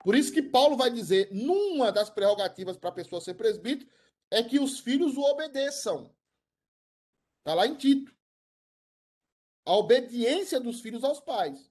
[0.00, 3.90] Por isso que Paulo vai dizer, numa das prerrogativas para a pessoa ser presbítero,
[4.30, 6.14] é que os filhos o obedeçam.
[7.38, 8.14] Está lá em Tito.
[9.64, 11.70] A obediência dos filhos aos pais.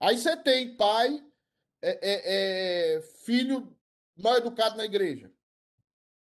[0.00, 1.24] Aí você tem pai,
[1.82, 3.76] é, é, é, filho
[4.16, 5.32] mal educado na igreja.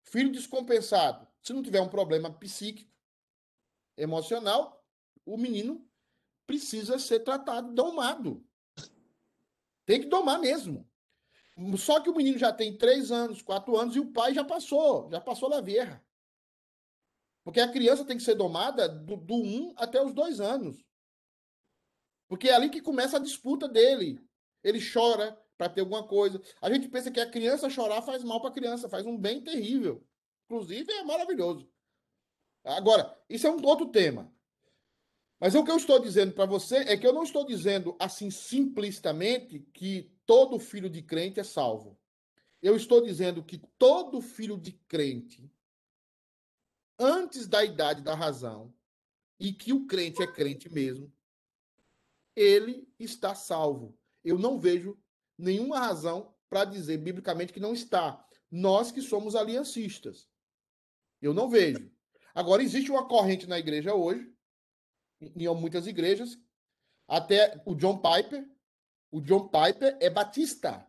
[0.10, 1.28] Filho descompensado.
[1.42, 2.90] Se não tiver um problema psíquico,
[3.98, 4.86] emocional,
[5.26, 5.86] o menino
[6.46, 8.46] precisa ser tratado, domado.
[9.86, 10.90] Tem que domar mesmo.
[11.78, 15.10] Só que o menino já tem três anos, quatro anos e o pai já passou,
[15.12, 16.06] já passou na vieira.
[17.44, 20.86] Porque a criança tem que ser domada do, do um até os dois anos.
[22.30, 24.22] Porque é ali que começa a disputa dele.
[24.64, 26.42] Ele chora para ter alguma coisa.
[26.62, 29.42] A gente pensa que a criança chorar faz mal para a criança, faz um bem
[29.42, 30.06] terrível.
[30.46, 31.70] Inclusive, é maravilhoso.
[32.64, 34.32] Agora, isso é um outro tema.
[35.40, 38.30] Mas o que eu estou dizendo para você é que eu não estou dizendo assim
[38.32, 41.98] simplicitamente que todo filho de crente é salvo.
[42.62, 45.52] Eu estou dizendo que todo filho de crente,
[46.98, 48.74] antes da idade da razão,
[49.40, 51.14] e que o crente é crente mesmo,
[52.36, 53.96] ele está salvo.
[54.24, 54.98] Eu não vejo
[55.38, 58.26] nenhuma razão para dizer biblicamente que não está.
[58.50, 60.28] Nós que somos aliancistas.
[61.22, 61.92] Eu não vejo.
[62.34, 64.34] Agora, existe uma corrente na igreja hoje
[65.22, 66.40] em muitas igrejas.
[67.08, 68.48] Até o John Piper.
[69.10, 70.86] O John Piper é batista.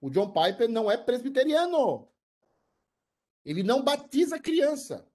[0.00, 2.08] O John Piper não é presbiteriano.
[3.44, 5.08] Ele não batiza criança.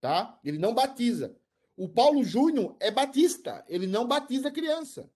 [0.00, 0.38] Tá?
[0.42, 1.36] Ele não batiza.
[1.76, 3.64] O Paulo Júnior é batista.
[3.68, 5.10] Ele não batiza criança.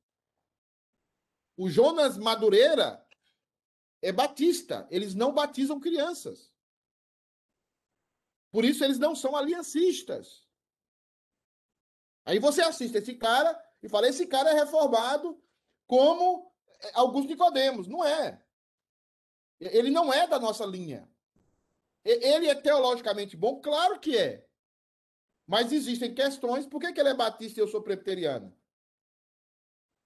[1.57, 3.05] O Jonas Madureira
[4.03, 4.87] é batista.
[4.91, 6.53] Eles não batizam crianças.
[8.51, 10.47] Por isso eles não são aliancistas.
[12.25, 15.43] Aí você assiste esse cara e fala: esse cara é reformado
[15.87, 17.87] como eh, Augusto Nicodemos.
[17.87, 18.43] Não é.
[19.61, 21.11] Ele não é da nossa linha.
[22.05, 23.61] Ele é teologicamente bom?
[23.61, 24.47] Claro que é.
[25.47, 26.67] Mas existem questões.
[26.67, 28.57] Por que, que ele é batista e eu sou presbiteriano?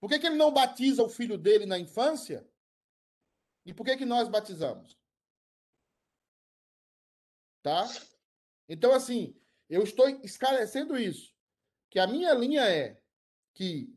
[0.01, 2.49] Por que, que ele não batiza o filho dele na infância?
[3.67, 4.99] E por que, que nós batizamos?
[7.63, 7.87] Tá?
[8.67, 9.39] Então, assim,
[9.69, 11.35] eu estou esclarecendo isso
[11.91, 12.99] que a minha linha é
[13.53, 13.95] que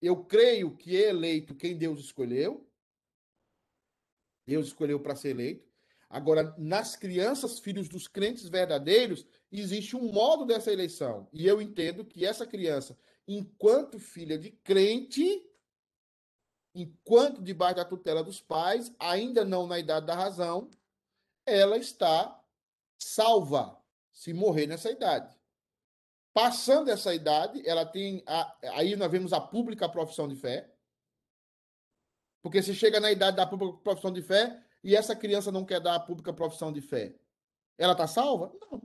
[0.00, 2.68] eu creio que é eleito quem Deus escolheu.
[4.46, 5.72] Deus escolheu para ser eleito.
[6.10, 11.26] Agora, nas crianças, filhos dos crentes verdadeiros, existe um modo dessa eleição.
[11.32, 15.44] E eu entendo que essa criança, enquanto filha de crente,
[16.74, 20.70] enquanto debaixo da tutela dos pais, ainda não na idade da razão,
[21.46, 22.40] ela está
[22.98, 23.80] salva
[24.12, 25.36] se morrer nessa idade.
[26.32, 28.22] Passando essa idade, ela tem.
[28.26, 30.70] A, aí nós vemos a pública profissão de fé.
[32.40, 35.80] Porque se chega na idade da pública profissão de fé e essa criança não quer
[35.80, 37.14] dar a pública profissão de fé,
[37.78, 38.52] ela está salva?
[38.60, 38.82] Não.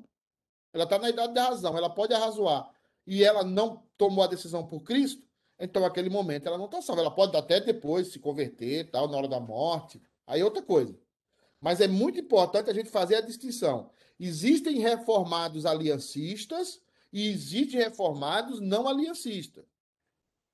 [0.73, 2.69] Ela está na idade da razão, ela pode arrazoar.
[3.07, 5.25] E ela não tomou a decisão por Cristo,
[5.57, 7.01] então naquele momento ela não está salva.
[7.01, 10.01] Ela pode até depois se converter, tal, na hora da morte.
[10.27, 10.93] Aí é outra coisa.
[11.61, 13.89] Mas é muito importante a gente fazer a distinção.
[14.19, 16.81] Existem reformados aliancistas
[17.11, 19.65] e existem reformados não aliancistas.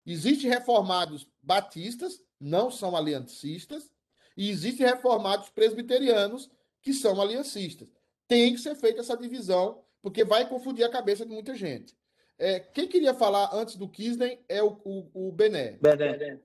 [0.05, 3.89] Existem reformados batistas, não são aliancistas,
[4.35, 6.49] e existem reformados presbiterianos,
[6.81, 7.87] que são aliancistas.
[8.27, 11.95] Tem que ser feita essa divisão, porque vai confundir a cabeça de muita gente.
[12.43, 15.77] É, quem queria falar antes do Kisden é o, o, o Bené.
[15.77, 16.41] Bené.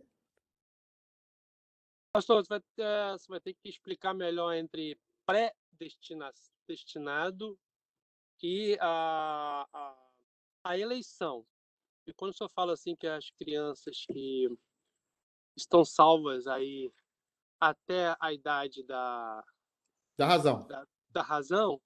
[2.12, 4.96] Pastor, você vai, ter, você vai ter que explicar melhor entre
[5.26, 7.58] pré-destinado
[8.40, 10.08] e a, a,
[10.62, 11.44] a eleição.
[12.06, 14.56] E quando o senhor fala assim que as crianças que
[15.56, 16.92] estão salvas aí
[17.60, 19.44] até a idade da,
[20.16, 20.64] Da razão.
[20.68, 21.82] da, da razão,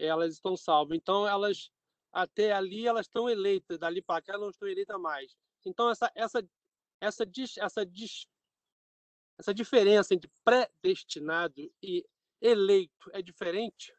[0.00, 0.96] elas estão salvas.
[0.96, 1.70] Então, elas
[2.12, 5.36] até ali elas estão eleitas, dali para cá elas não estão eleitas mais.
[5.64, 6.46] Então, essa, essa,
[7.00, 7.24] essa,
[7.58, 7.86] essa,
[9.38, 12.04] essa diferença entre predestinado e
[12.40, 13.94] eleito é diferente?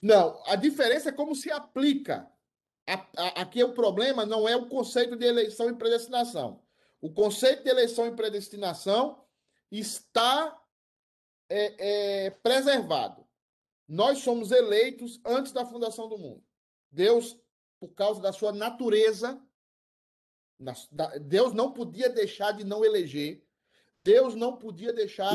[0.00, 2.30] Não, a diferença é como se aplica.
[2.88, 6.62] A- a- aqui o problema não é o conceito de eleição e predestinação.
[7.00, 9.24] O conceito de eleição e predestinação
[9.70, 10.60] está
[11.48, 13.26] é, é, preservado.
[13.88, 16.44] Nós somos eleitos antes da fundação do mundo.
[16.92, 17.36] Deus,
[17.80, 19.42] por causa da sua natureza,
[20.90, 23.44] da- Deus não podia deixar de não eleger.
[24.04, 25.34] Deus não podia deixar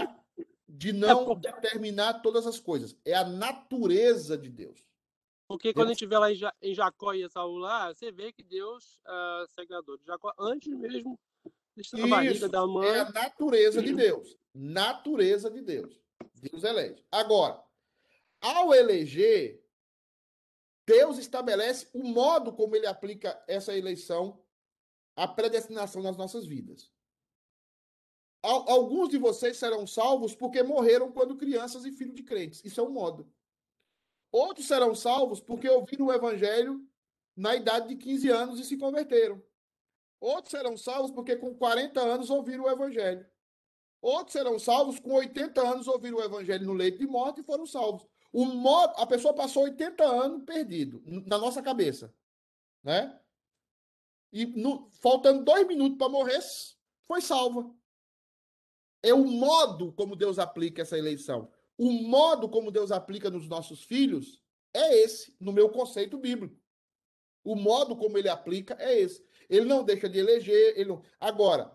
[0.70, 2.96] de não determinar todas as coisas.
[3.04, 4.86] É a natureza de Deus.
[5.48, 8.34] Porque quando a gente vê lá em, Ja- em Jacó e Esaú lá, você vê
[8.34, 11.18] que Deus ah, é criador de Jacó antes mesmo
[11.94, 12.88] na barriga Isso, da mãe.
[12.90, 14.38] é a natureza de Deus.
[14.54, 16.02] Natureza de Deus.
[16.36, 17.02] Deus elege.
[17.10, 17.64] Agora,
[18.42, 19.64] ao eleger,
[20.88, 24.42] Deus estabelece o modo como ele aplica essa eleição,
[25.18, 26.90] a predestinação nas nossas vidas.
[28.42, 32.64] Al- Alguns de vocês serão salvos porque morreram quando crianças e filhos de crentes.
[32.64, 33.30] Isso é um modo.
[34.32, 36.88] Outros serão salvos porque ouviram o evangelho
[37.36, 39.44] na idade de 15 anos e se converteram.
[40.22, 43.30] Outros serão salvos porque com 40 anos ouviram o evangelho.
[44.02, 47.66] Outros serão salvos com 80 anos ouviram o evangelho no leito de morte e foram
[47.66, 48.08] salvos.
[48.32, 52.14] O modo, a pessoa passou 80 anos perdido na nossa cabeça,
[52.84, 53.20] né?
[54.32, 56.40] E no- faltando dois minutos para morrer,
[57.08, 57.74] foi salva.
[59.02, 61.52] É o modo como Deus aplica essa eleição.
[61.78, 64.42] O modo como Deus aplica nos nossos filhos
[64.74, 66.60] é esse, no meu conceito bíblico.
[67.44, 69.24] O modo como ele aplica é esse.
[69.50, 70.78] Ele não deixa de eleger.
[70.78, 71.02] Ele não...
[71.20, 71.74] Agora,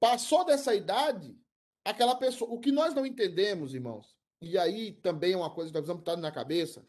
[0.00, 1.38] passou dessa idade,
[1.84, 2.50] aquela pessoa.
[2.50, 6.02] O que nós não entendemos, irmãos, e aí também é uma coisa que nós precisamos
[6.02, 6.84] estar na cabeça,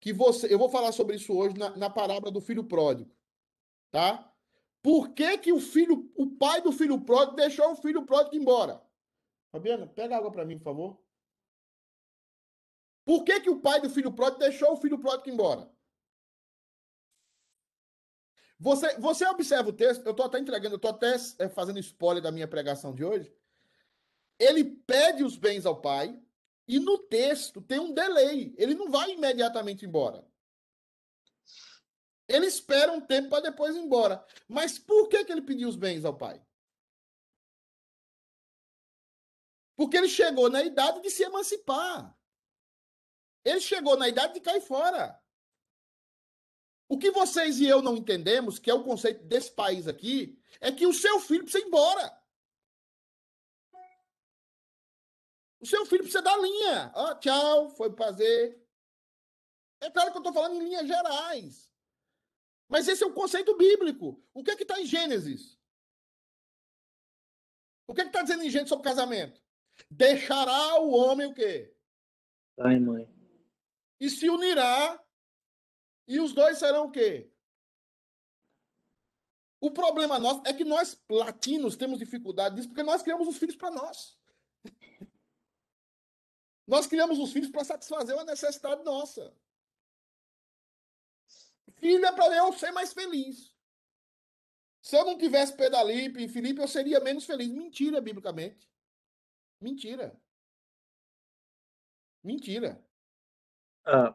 [0.00, 0.52] que você.
[0.52, 3.10] Eu vou falar sobre isso hoje na, na parábola do filho pródigo.
[3.90, 4.32] Tá?
[4.80, 8.80] Por que, que o filho, o pai do filho pródigo deixou o filho pródigo embora?
[9.50, 11.00] Fabiana, pega água para mim, por favor.
[13.04, 15.68] Por que, que o pai do filho pródigo deixou o filho pródigo embora?
[18.58, 22.22] Você, você observa o texto, eu estou até entregando, eu estou até é, fazendo spoiler
[22.22, 23.32] da minha pregação de hoje.
[24.38, 26.20] Ele pede os bens ao pai
[26.66, 28.54] e no texto tem um delay.
[28.58, 30.26] Ele não vai imediatamente embora.
[32.28, 34.24] Ele espera um tempo para depois ir embora.
[34.48, 36.44] Mas por que, que ele pediu os bens ao pai?
[39.76, 42.16] Porque ele chegou na idade de se emancipar.
[43.44, 45.22] Ele chegou na idade de cair fora.
[46.88, 50.72] O que vocês e eu não entendemos, que é o conceito desse país aqui, é
[50.72, 52.25] que o seu filho precisa ir embora.
[55.66, 56.92] O seu filho precisa dar linha.
[56.94, 58.64] Ó, tchau, foi prazer.
[59.80, 61.68] É claro que eu estou falando em linhas gerais.
[62.68, 64.24] Mas esse é o conceito bíblico.
[64.32, 65.58] O que é que está em Gênesis?
[67.88, 69.42] O que é que está dizendo em Gênesis sobre casamento?
[69.90, 71.76] Deixará o homem o quê?
[72.54, 73.12] Pai, mãe.
[73.98, 75.04] E se unirá.
[76.06, 77.28] E os dois serão o quê?
[79.60, 83.56] O problema nosso é que nós, latinos, temos dificuldade disso porque nós criamos os filhos
[83.56, 84.16] para nós.
[86.66, 89.32] Nós criamos os filhos para satisfazer uma necessidade nossa.
[91.74, 93.54] Filho é para eu ser mais feliz.
[94.80, 97.48] Se eu não tivesse Pedalipe e Felipe, eu seria menos feliz.
[97.50, 98.68] Mentira, biblicamente.
[99.60, 100.18] Mentira.
[102.22, 102.84] Mentira.
[103.84, 104.14] Ah,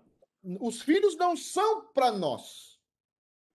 [0.59, 2.79] Os filhos não são para nós.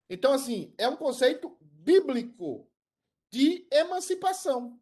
[0.09, 2.67] Então, assim, é um conceito bíblico
[3.29, 4.79] de emancipação.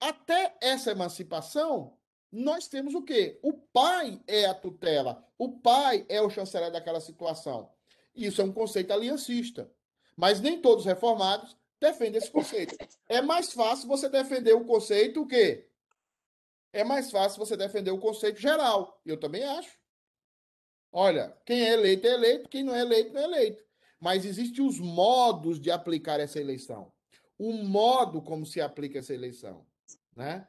[0.00, 1.98] Até essa emancipação,
[2.34, 3.38] nós temos o quê?
[3.42, 7.70] O pai é a tutela, o pai é o chanceler daquela situação.
[8.12, 9.70] Isso é um conceito aliancista.
[10.16, 12.76] Mas nem todos os reformados defendem esse conceito.
[13.08, 15.68] É mais fácil você defender o conceito o quê?
[16.72, 19.00] É mais fácil você defender o conceito geral.
[19.06, 19.78] Eu também acho.
[20.90, 23.64] Olha, quem é eleito é eleito, quem não é eleito não é eleito.
[24.00, 26.92] Mas existem os modos de aplicar essa eleição.
[27.38, 29.64] O modo como se aplica essa eleição,
[30.16, 30.48] né?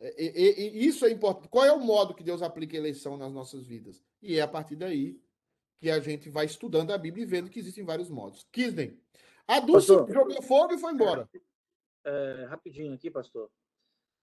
[0.00, 1.48] E, e- e isso é importante.
[1.48, 4.04] Qual é o modo que Deus aplica a eleição nas nossas vidas?
[4.22, 5.20] E é a partir daí
[5.80, 8.46] que a gente vai estudando a Bíblia e vendo que existem vários modos.
[8.52, 8.98] Kisney,
[9.46, 11.28] a Dulce jogou fogo e foi embora.
[12.04, 13.50] É, rapidinho aqui, pastor.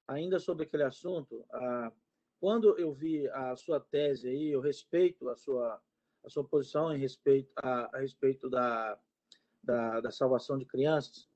[0.08, 1.92] Ainda sobre aquele assunto, ah,
[2.40, 5.82] quando eu vi a sua tese aí, eu respeito a sua,
[6.24, 9.00] a sua posição em respeito a, a respeito da,
[9.64, 11.28] da, da salvação de crianças,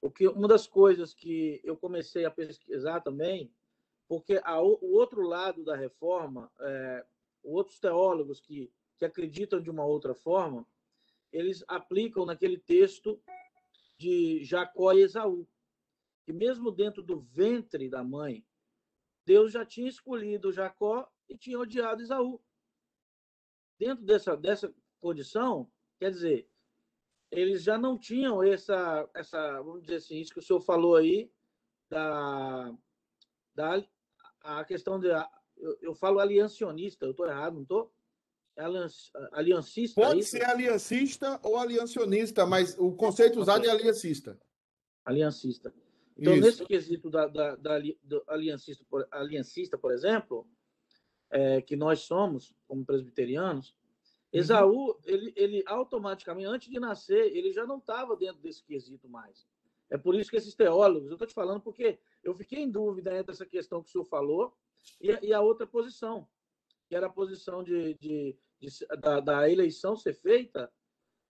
[0.00, 3.50] o que uma das coisas que eu comecei a pesquisar também,
[4.08, 7.06] porque a, o outro lado da reforma, é,
[7.42, 10.66] outros teólogos que, que acreditam de uma outra forma,
[11.30, 13.22] eles aplicam naquele texto
[13.98, 15.46] de Jacó e Esaú,
[16.24, 18.44] que mesmo dentro do ventre da mãe,
[19.26, 22.40] Deus já tinha escolhido Jacó e tinha odiado Esaú.
[23.78, 26.48] Dentro dessa, dessa condição, quer dizer,
[27.30, 31.30] eles já não tinham essa, essa, vamos dizer assim, isso que o senhor falou aí,
[31.90, 32.74] da,
[33.54, 33.70] da
[34.48, 35.08] a questão de.
[35.56, 37.92] Eu, eu falo aliancionista, eu estou errado, não estou?
[38.56, 38.64] É
[39.32, 40.00] aliancista?
[40.00, 44.38] Pode é ser aliancista ou aliancionista, mas o conceito usado é aliancista.
[45.04, 45.72] Aliancista.
[46.16, 46.42] Então, Isso.
[46.42, 50.44] nesse quesito da, da, da do aliancista, por, aliancista, por exemplo,
[51.30, 53.76] é, que nós somos, como presbiterianos,
[54.32, 59.46] Esaú, ele, ele automaticamente, antes de nascer, ele já não estava dentro desse quesito mais.
[59.90, 63.16] É por isso que esses teólogos, eu estou te falando porque eu fiquei em dúvida
[63.18, 64.54] entre essa questão que o senhor falou
[65.00, 66.28] e, a- e a outra posição,
[66.88, 70.70] que era a posição de, de, de da, da eleição ser feita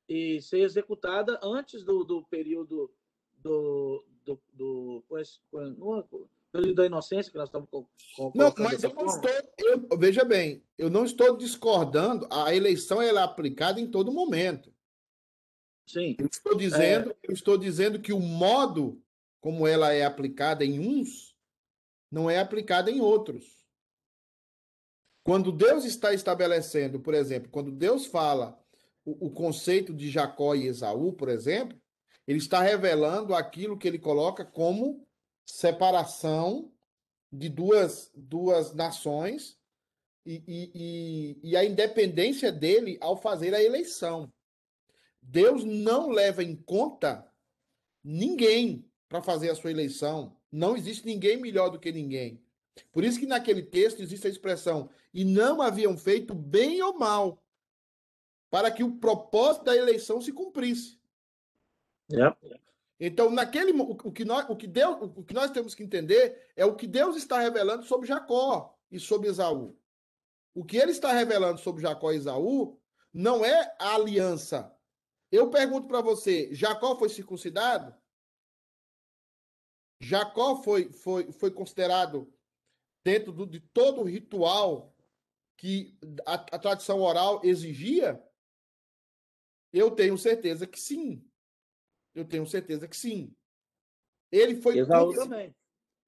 [0.08, 2.90] e ser executada antes do, do período
[3.36, 5.04] do, do, do,
[6.50, 9.30] período da inocência que nós estamos co- co- Não, mas eu não estou.
[9.58, 12.26] eu- veja bem, eu não estou discordando.
[12.30, 14.72] A eleição ela é aplicada em todo momento.
[15.88, 16.16] Sim.
[16.18, 19.02] Eu estou dizendo, eu estou dizendo que o modo
[19.40, 21.34] como ela é aplicada em uns
[22.10, 23.64] não é aplicada em outros.
[25.24, 28.58] Quando Deus está estabelecendo, por exemplo, quando Deus fala
[29.04, 31.78] o, o conceito de Jacó e Esaú, por exemplo,
[32.26, 35.06] ele está revelando aquilo que ele coloca como
[35.46, 36.70] separação
[37.32, 39.58] de duas, duas nações
[40.26, 44.30] e, e, e, e a independência dele ao fazer a eleição.
[45.30, 47.30] Deus não leva em conta
[48.02, 50.34] ninguém para fazer a sua eleição.
[50.50, 52.42] Não existe ninguém melhor do que ninguém.
[52.90, 57.44] Por isso que naquele texto existe a expressão e não haviam feito bem ou mal
[58.48, 60.98] para que o propósito da eleição se cumprisse.
[62.98, 66.64] Então, naquele o que nós, o que Deus, o que nós temos que entender é
[66.64, 69.78] o que Deus está revelando sobre Jacó e sobre Esaú.
[70.54, 72.80] O que ele está revelando sobre Jacó e Esaú
[73.12, 74.74] não é a aliança.
[75.30, 77.94] Eu pergunto para você, Jacó foi circuncidado?
[80.00, 82.32] Jacó foi, foi, foi considerado
[83.04, 84.94] dentro do- de todo o ritual
[85.56, 88.22] que a, a tradição oral exigia?
[89.72, 91.28] Eu tenho certeza que sim.
[92.14, 93.34] Eu tenho certeza que sim.
[94.30, 95.54] Ele foi Esaú também.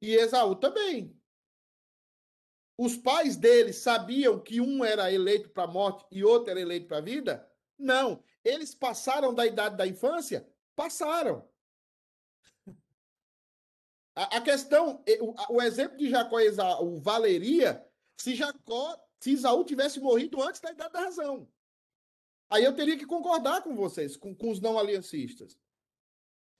[0.01, 1.21] e Esaú também.
[2.79, 6.87] Os pais dele sabiam que um era eleito para a morte e outro era eleito
[6.87, 7.51] para a vida?
[7.79, 8.25] Não.
[8.45, 10.49] Eles passaram da idade da infância?
[10.75, 11.49] Passaram.
[14.15, 17.87] A, a questão, o, o exemplo de Jacó e Esaú valeria
[18.17, 21.49] se Jacó, se Esaú tivesse morrido antes da idade da razão.
[22.51, 25.57] Aí eu teria que concordar com vocês, com, com os não aliancistas.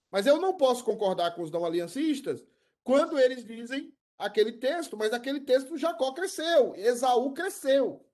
[0.09, 2.45] Mas eu não posso concordar com os não aliancistas
[2.83, 8.05] quando eles dizem aquele texto, mas aquele texto Jacó cresceu, Esaú cresceu.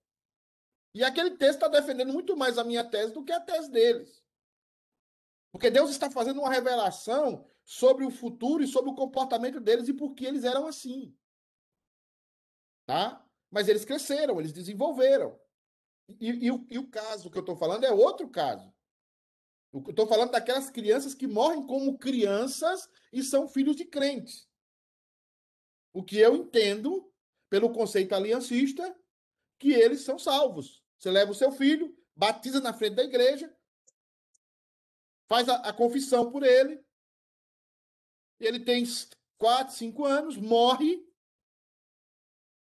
[0.98, 4.20] E aquele texto está defendendo muito mais a minha tese do que a tese deles.
[5.52, 9.94] Porque Deus está fazendo uma revelação sobre o futuro e sobre o comportamento deles e
[9.94, 11.16] por que eles eram assim.
[12.88, 13.24] Tá?
[13.52, 15.40] Mas eles cresceram, eles desenvolveram.
[16.20, 18.74] E, e e o caso que eu estou falando é outro caso.
[19.72, 24.50] Eu estou falando daquelas crianças que morrem como crianças e são filhos de crentes.
[25.94, 27.08] O que eu entendo,
[27.52, 29.00] pelo conceito aliancista,
[29.60, 30.87] que eles são salvos.
[30.98, 33.54] Você leva o seu filho, batiza na frente da igreja,
[35.28, 36.84] faz a, a confissão por ele,
[38.40, 38.84] ele tem
[39.38, 41.06] 4, 5 anos, morre,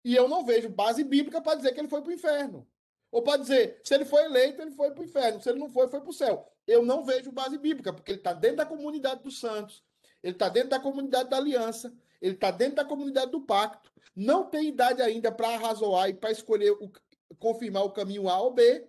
[0.04, 2.66] e eu não vejo base bíblica para dizer que ele foi para o inferno.
[3.10, 5.42] Ou para dizer, se ele foi eleito, ele foi para o inferno.
[5.42, 6.46] Se ele não foi, foi para o céu.
[6.66, 9.82] Eu não vejo base bíblica, porque ele está dentro da comunidade dos santos,
[10.22, 11.92] ele está dentro da comunidade da aliança,
[12.22, 13.90] ele está dentro da comunidade do pacto.
[14.14, 16.90] Não tem idade ainda para arrazoar e para escolher, o,
[17.38, 18.88] confirmar o caminho A ou B.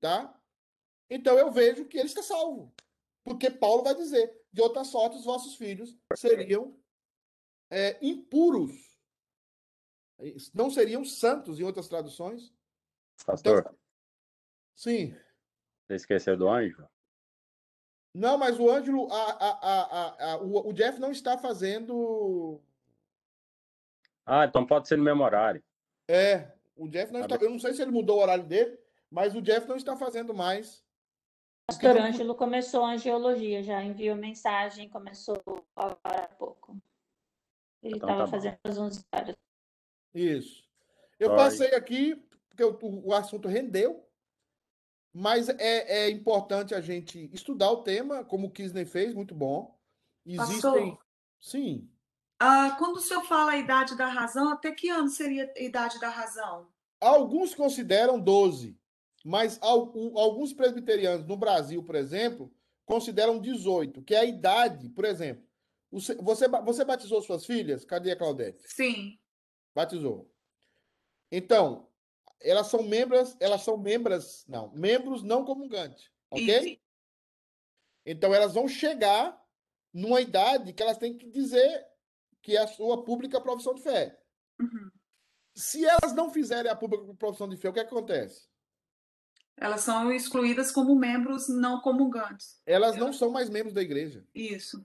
[0.00, 0.38] Tá?
[1.10, 2.72] Então eu vejo que ele está salvo.
[3.24, 6.78] Porque Paulo vai dizer: de outra sorte, os vossos filhos seriam
[7.70, 8.88] é, impuros.
[10.52, 12.52] Não seriam santos, em outras traduções.
[13.24, 13.74] Pastor,
[14.74, 15.14] Sim.
[15.86, 16.88] você esqueceu do anjo?
[18.14, 22.60] Não, mas o Ângelo, a, a, a, o, o Jeff não está fazendo.
[24.24, 25.62] Ah, então pode ser no mesmo horário.
[26.08, 27.38] É, o Jeff não Tá está.
[27.38, 27.46] bem.
[27.46, 28.78] Eu não sei se ele mudou o horário dele,
[29.10, 30.82] mas o Jeff não está fazendo mais
[31.66, 35.36] pastor Ângelo começou a angiologia, já enviou mensagem, começou
[35.76, 36.80] agora há pouco.
[37.82, 38.30] Ele Então estava tá bom.
[38.30, 39.36] fazendo as 11 horas.
[40.14, 40.64] Isso.
[41.20, 41.36] Eu Oi.
[41.36, 42.16] passei aqui,
[42.48, 42.78] porque o,
[43.08, 44.08] o assunto rendeu,
[45.12, 49.78] mas é, é importante a gente estudar o tema, como o Kisney fez, muito bom.
[50.24, 50.92] Existem.
[50.92, 51.04] Pastor?
[51.38, 51.90] Sim.
[52.40, 55.98] Ah, quando o senhor fala a idade da razão, até que ano seria a idade
[55.98, 56.68] da razão?
[57.00, 58.78] Alguns consideram 12,
[59.24, 62.52] mas alguns presbiterianos no Brasil, por exemplo,
[62.84, 65.44] consideram 18, que é a idade, por exemplo.
[65.90, 67.84] Você, você, ba- você batizou suas filhas?
[67.84, 68.62] Cadê a Claudete?
[68.68, 69.18] Sim.
[69.74, 70.30] Batizou.
[71.30, 71.88] Então,
[72.40, 76.72] elas são membros, elas são membros, não, membros não comungantes, ok?
[76.72, 76.80] Isso.
[78.06, 79.38] Então elas vão chegar
[79.92, 81.86] numa idade que elas têm que dizer
[82.48, 84.18] que é a sua pública profissão de fé.
[84.58, 84.90] Uhum.
[85.54, 88.48] Se elas não fizerem a pública profissão de fé, o que acontece?
[89.54, 92.58] Elas são excluídas como membros não comungantes.
[92.64, 94.24] Elas não são mais membros da igreja.
[94.34, 94.82] Isso.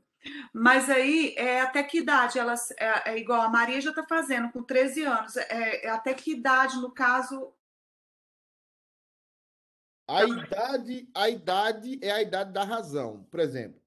[0.51, 2.71] Mas aí, é, até que idade elas.
[2.71, 5.37] É, é igual a Maria já está fazendo, com 13 anos.
[5.37, 7.53] É, é até que idade, no caso.
[10.05, 13.23] A idade, a idade é a idade da razão.
[13.31, 13.81] Por exemplo,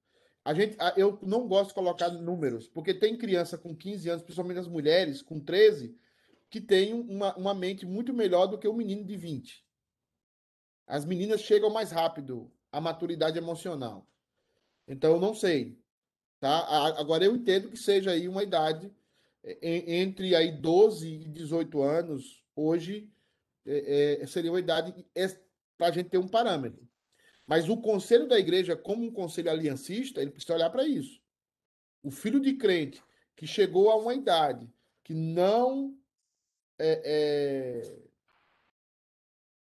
[0.47, 4.59] a gente, eu não gosto de colocar números, porque tem criança com 15 anos, principalmente
[4.59, 5.93] as mulheres com 13,
[6.49, 9.65] que tem uma, uma mente muito melhor do que o menino de 20.
[10.87, 14.07] As meninas chegam mais rápido à maturidade emocional.
[14.87, 15.77] Então, eu não sei.
[16.39, 16.59] Tá?
[16.97, 18.89] Agora, eu entendo que seja aí uma idade
[19.43, 23.11] eh, en- entre aí 12 e 18 anos, hoje,
[23.65, 24.93] é, é, seria uma idade
[25.77, 26.86] para a gente ter um parâmetro.
[27.47, 31.21] Mas o conselho da igreja, como um conselho aliancista, ele precisa olhar para isso.
[32.03, 33.01] O filho de crente
[33.35, 34.69] que chegou a uma idade
[35.03, 35.97] que não
[36.77, 37.81] é, é,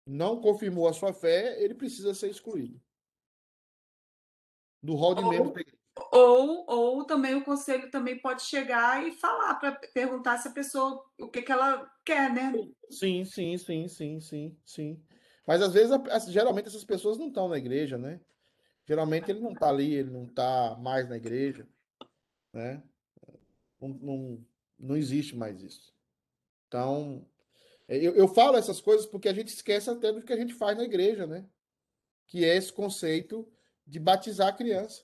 [0.05, 2.81] não confirmou a sua fé, ele precisa ser excluído
[4.83, 5.77] do rol de da igreja.
[6.11, 11.05] Ou, ou também o conselho também pode chegar e falar para perguntar se a pessoa
[11.19, 12.53] o que, que ela quer, né?
[12.89, 15.03] Sim, sim, sim, sim, sim, sim.
[15.51, 15.91] Mas às vezes,
[16.29, 18.21] geralmente essas pessoas não estão na igreja, né?
[18.85, 21.67] Geralmente ele não está ali, ele não está mais na igreja,
[22.53, 22.81] né?
[23.77, 24.45] Não, não,
[24.79, 25.93] não existe mais isso.
[26.69, 27.27] Então,
[27.85, 30.53] é, eu, eu falo essas coisas porque a gente esquece até do que a gente
[30.53, 31.45] faz na igreja, né?
[32.27, 33.45] Que é esse conceito
[33.85, 35.03] de batizar a criança.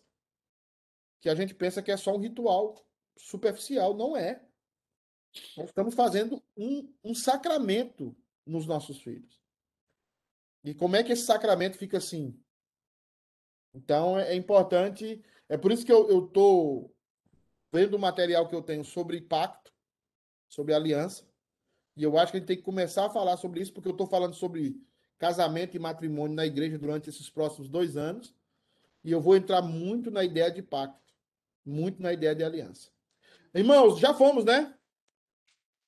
[1.19, 2.87] Que a gente pensa que é só um ritual
[3.17, 3.93] superficial.
[3.93, 4.41] Não é.
[5.57, 8.15] Nós estamos fazendo um, um sacramento
[8.45, 9.45] nos nossos filhos.
[10.67, 12.37] E como é que esse sacramento fica assim?
[13.73, 15.23] Então é é importante.
[15.47, 16.93] É por isso que eu estou
[17.71, 19.71] vendo o material que eu tenho sobre pacto,
[20.49, 21.25] sobre aliança.
[21.95, 23.93] E eu acho que a gente tem que começar a falar sobre isso, porque eu
[23.93, 24.75] estou falando sobre
[25.17, 28.35] casamento e matrimônio na igreja durante esses próximos dois anos.
[29.05, 31.13] E eu vou entrar muito na ideia de pacto,
[31.65, 32.91] muito na ideia de aliança.
[33.53, 34.75] Irmãos, já fomos, né?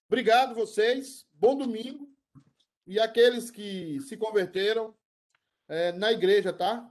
[0.08, 1.28] Obrigado vocês.
[1.34, 2.09] Bom domingo.
[2.90, 4.96] E aqueles que se converteram
[5.68, 6.90] é, na igreja, tá?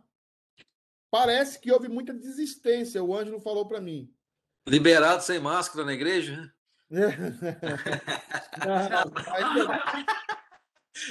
[1.11, 3.03] Parece que houve muita desistência.
[3.03, 4.09] O Ângelo falou para mim.
[4.69, 6.37] Liberado sem máscara na igreja?
[6.89, 7.09] né?
[8.65, 10.07] Não, mas-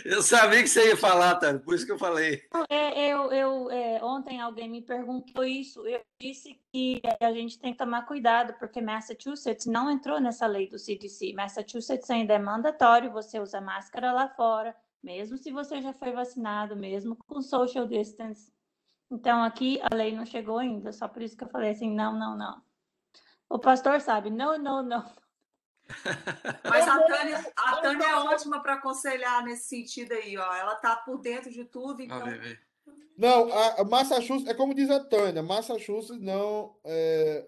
[0.06, 2.44] Eu sabia que você ia falar, Tânia, por isso que eu falei.
[2.70, 5.86] É, eu, eu, é, ontem alguém me perguntou isso.
[5.88, 10.68] Eu disse que a gente tem que tomar cuidado, porque Massachusetts não entrou nessa lei
[10.68, 11.34] do CDC.
[11.34, 16.76] Massachusetts ainda é mandatório você usar máscara lá fora, mesmo se você já foi vacinado,
[16.76, 18.52] mesmo com social distance.
[19.10, 22.18] Então aqui a lei não chegou ainda, só por isso que eu falei assim: não,
[22.18, 22.62] não, não.
[23.50, 25.06] O pastor sabe, não, não, não.
[26.64, 30.56] Mas a Tânia, a Tânia é ótima para aconselhar nesse sentido aí, ó.
[30.56, 32.24] Ela tá por dentro de tudo, então.
[33.18, 36.76] Não, a, a Massachusetts, é como diz a Tânia, Massachusetts não.
[36.84, 37.48] É,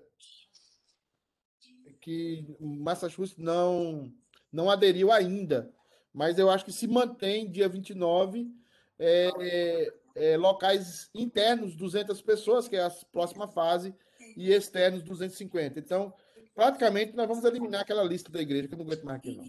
[2.01, 4.11] que Massachusetts não,
[4.51, 5.71] não aderiu ainda,
[6.13, 8.51] mas eu acho que se mantém dia 29
[8.97, 13.93] é, é, é, locais internos 200 pessoas, que é a próxima fase,
[14.35, 15.79] e externos 250.
[15.79, 16.13] Então,
[16.59, 19.45] praticamente, nós vamos eliminar aquela lista da igreja, que eu não aguento mais aqui, não.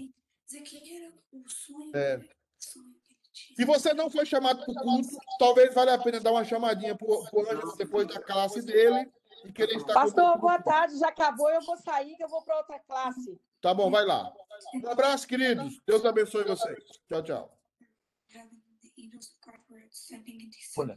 [1.92, 2.20] É.
[3.56, 5.08] Se você não foi chamado para o culto,
[5.38, 9.10] talvez valha a pena dar uma chamadinha para o Ângelo depois da classe dele
[9.44, 10.98] e querer estar com Pastor, boa tarde.
[10.98, 13.40] Já acabou, eu vou sair, que eu vou para outra classe.
[13.60, 14.32] Tá bom, vai lá.
[14.74, 15.80] Um abraço, queridos.
[15.84, 16.84] Deus abençoe vocês.
[17.08, 17.58] Tchau, tchau.
[20.76, 20.96] Olha,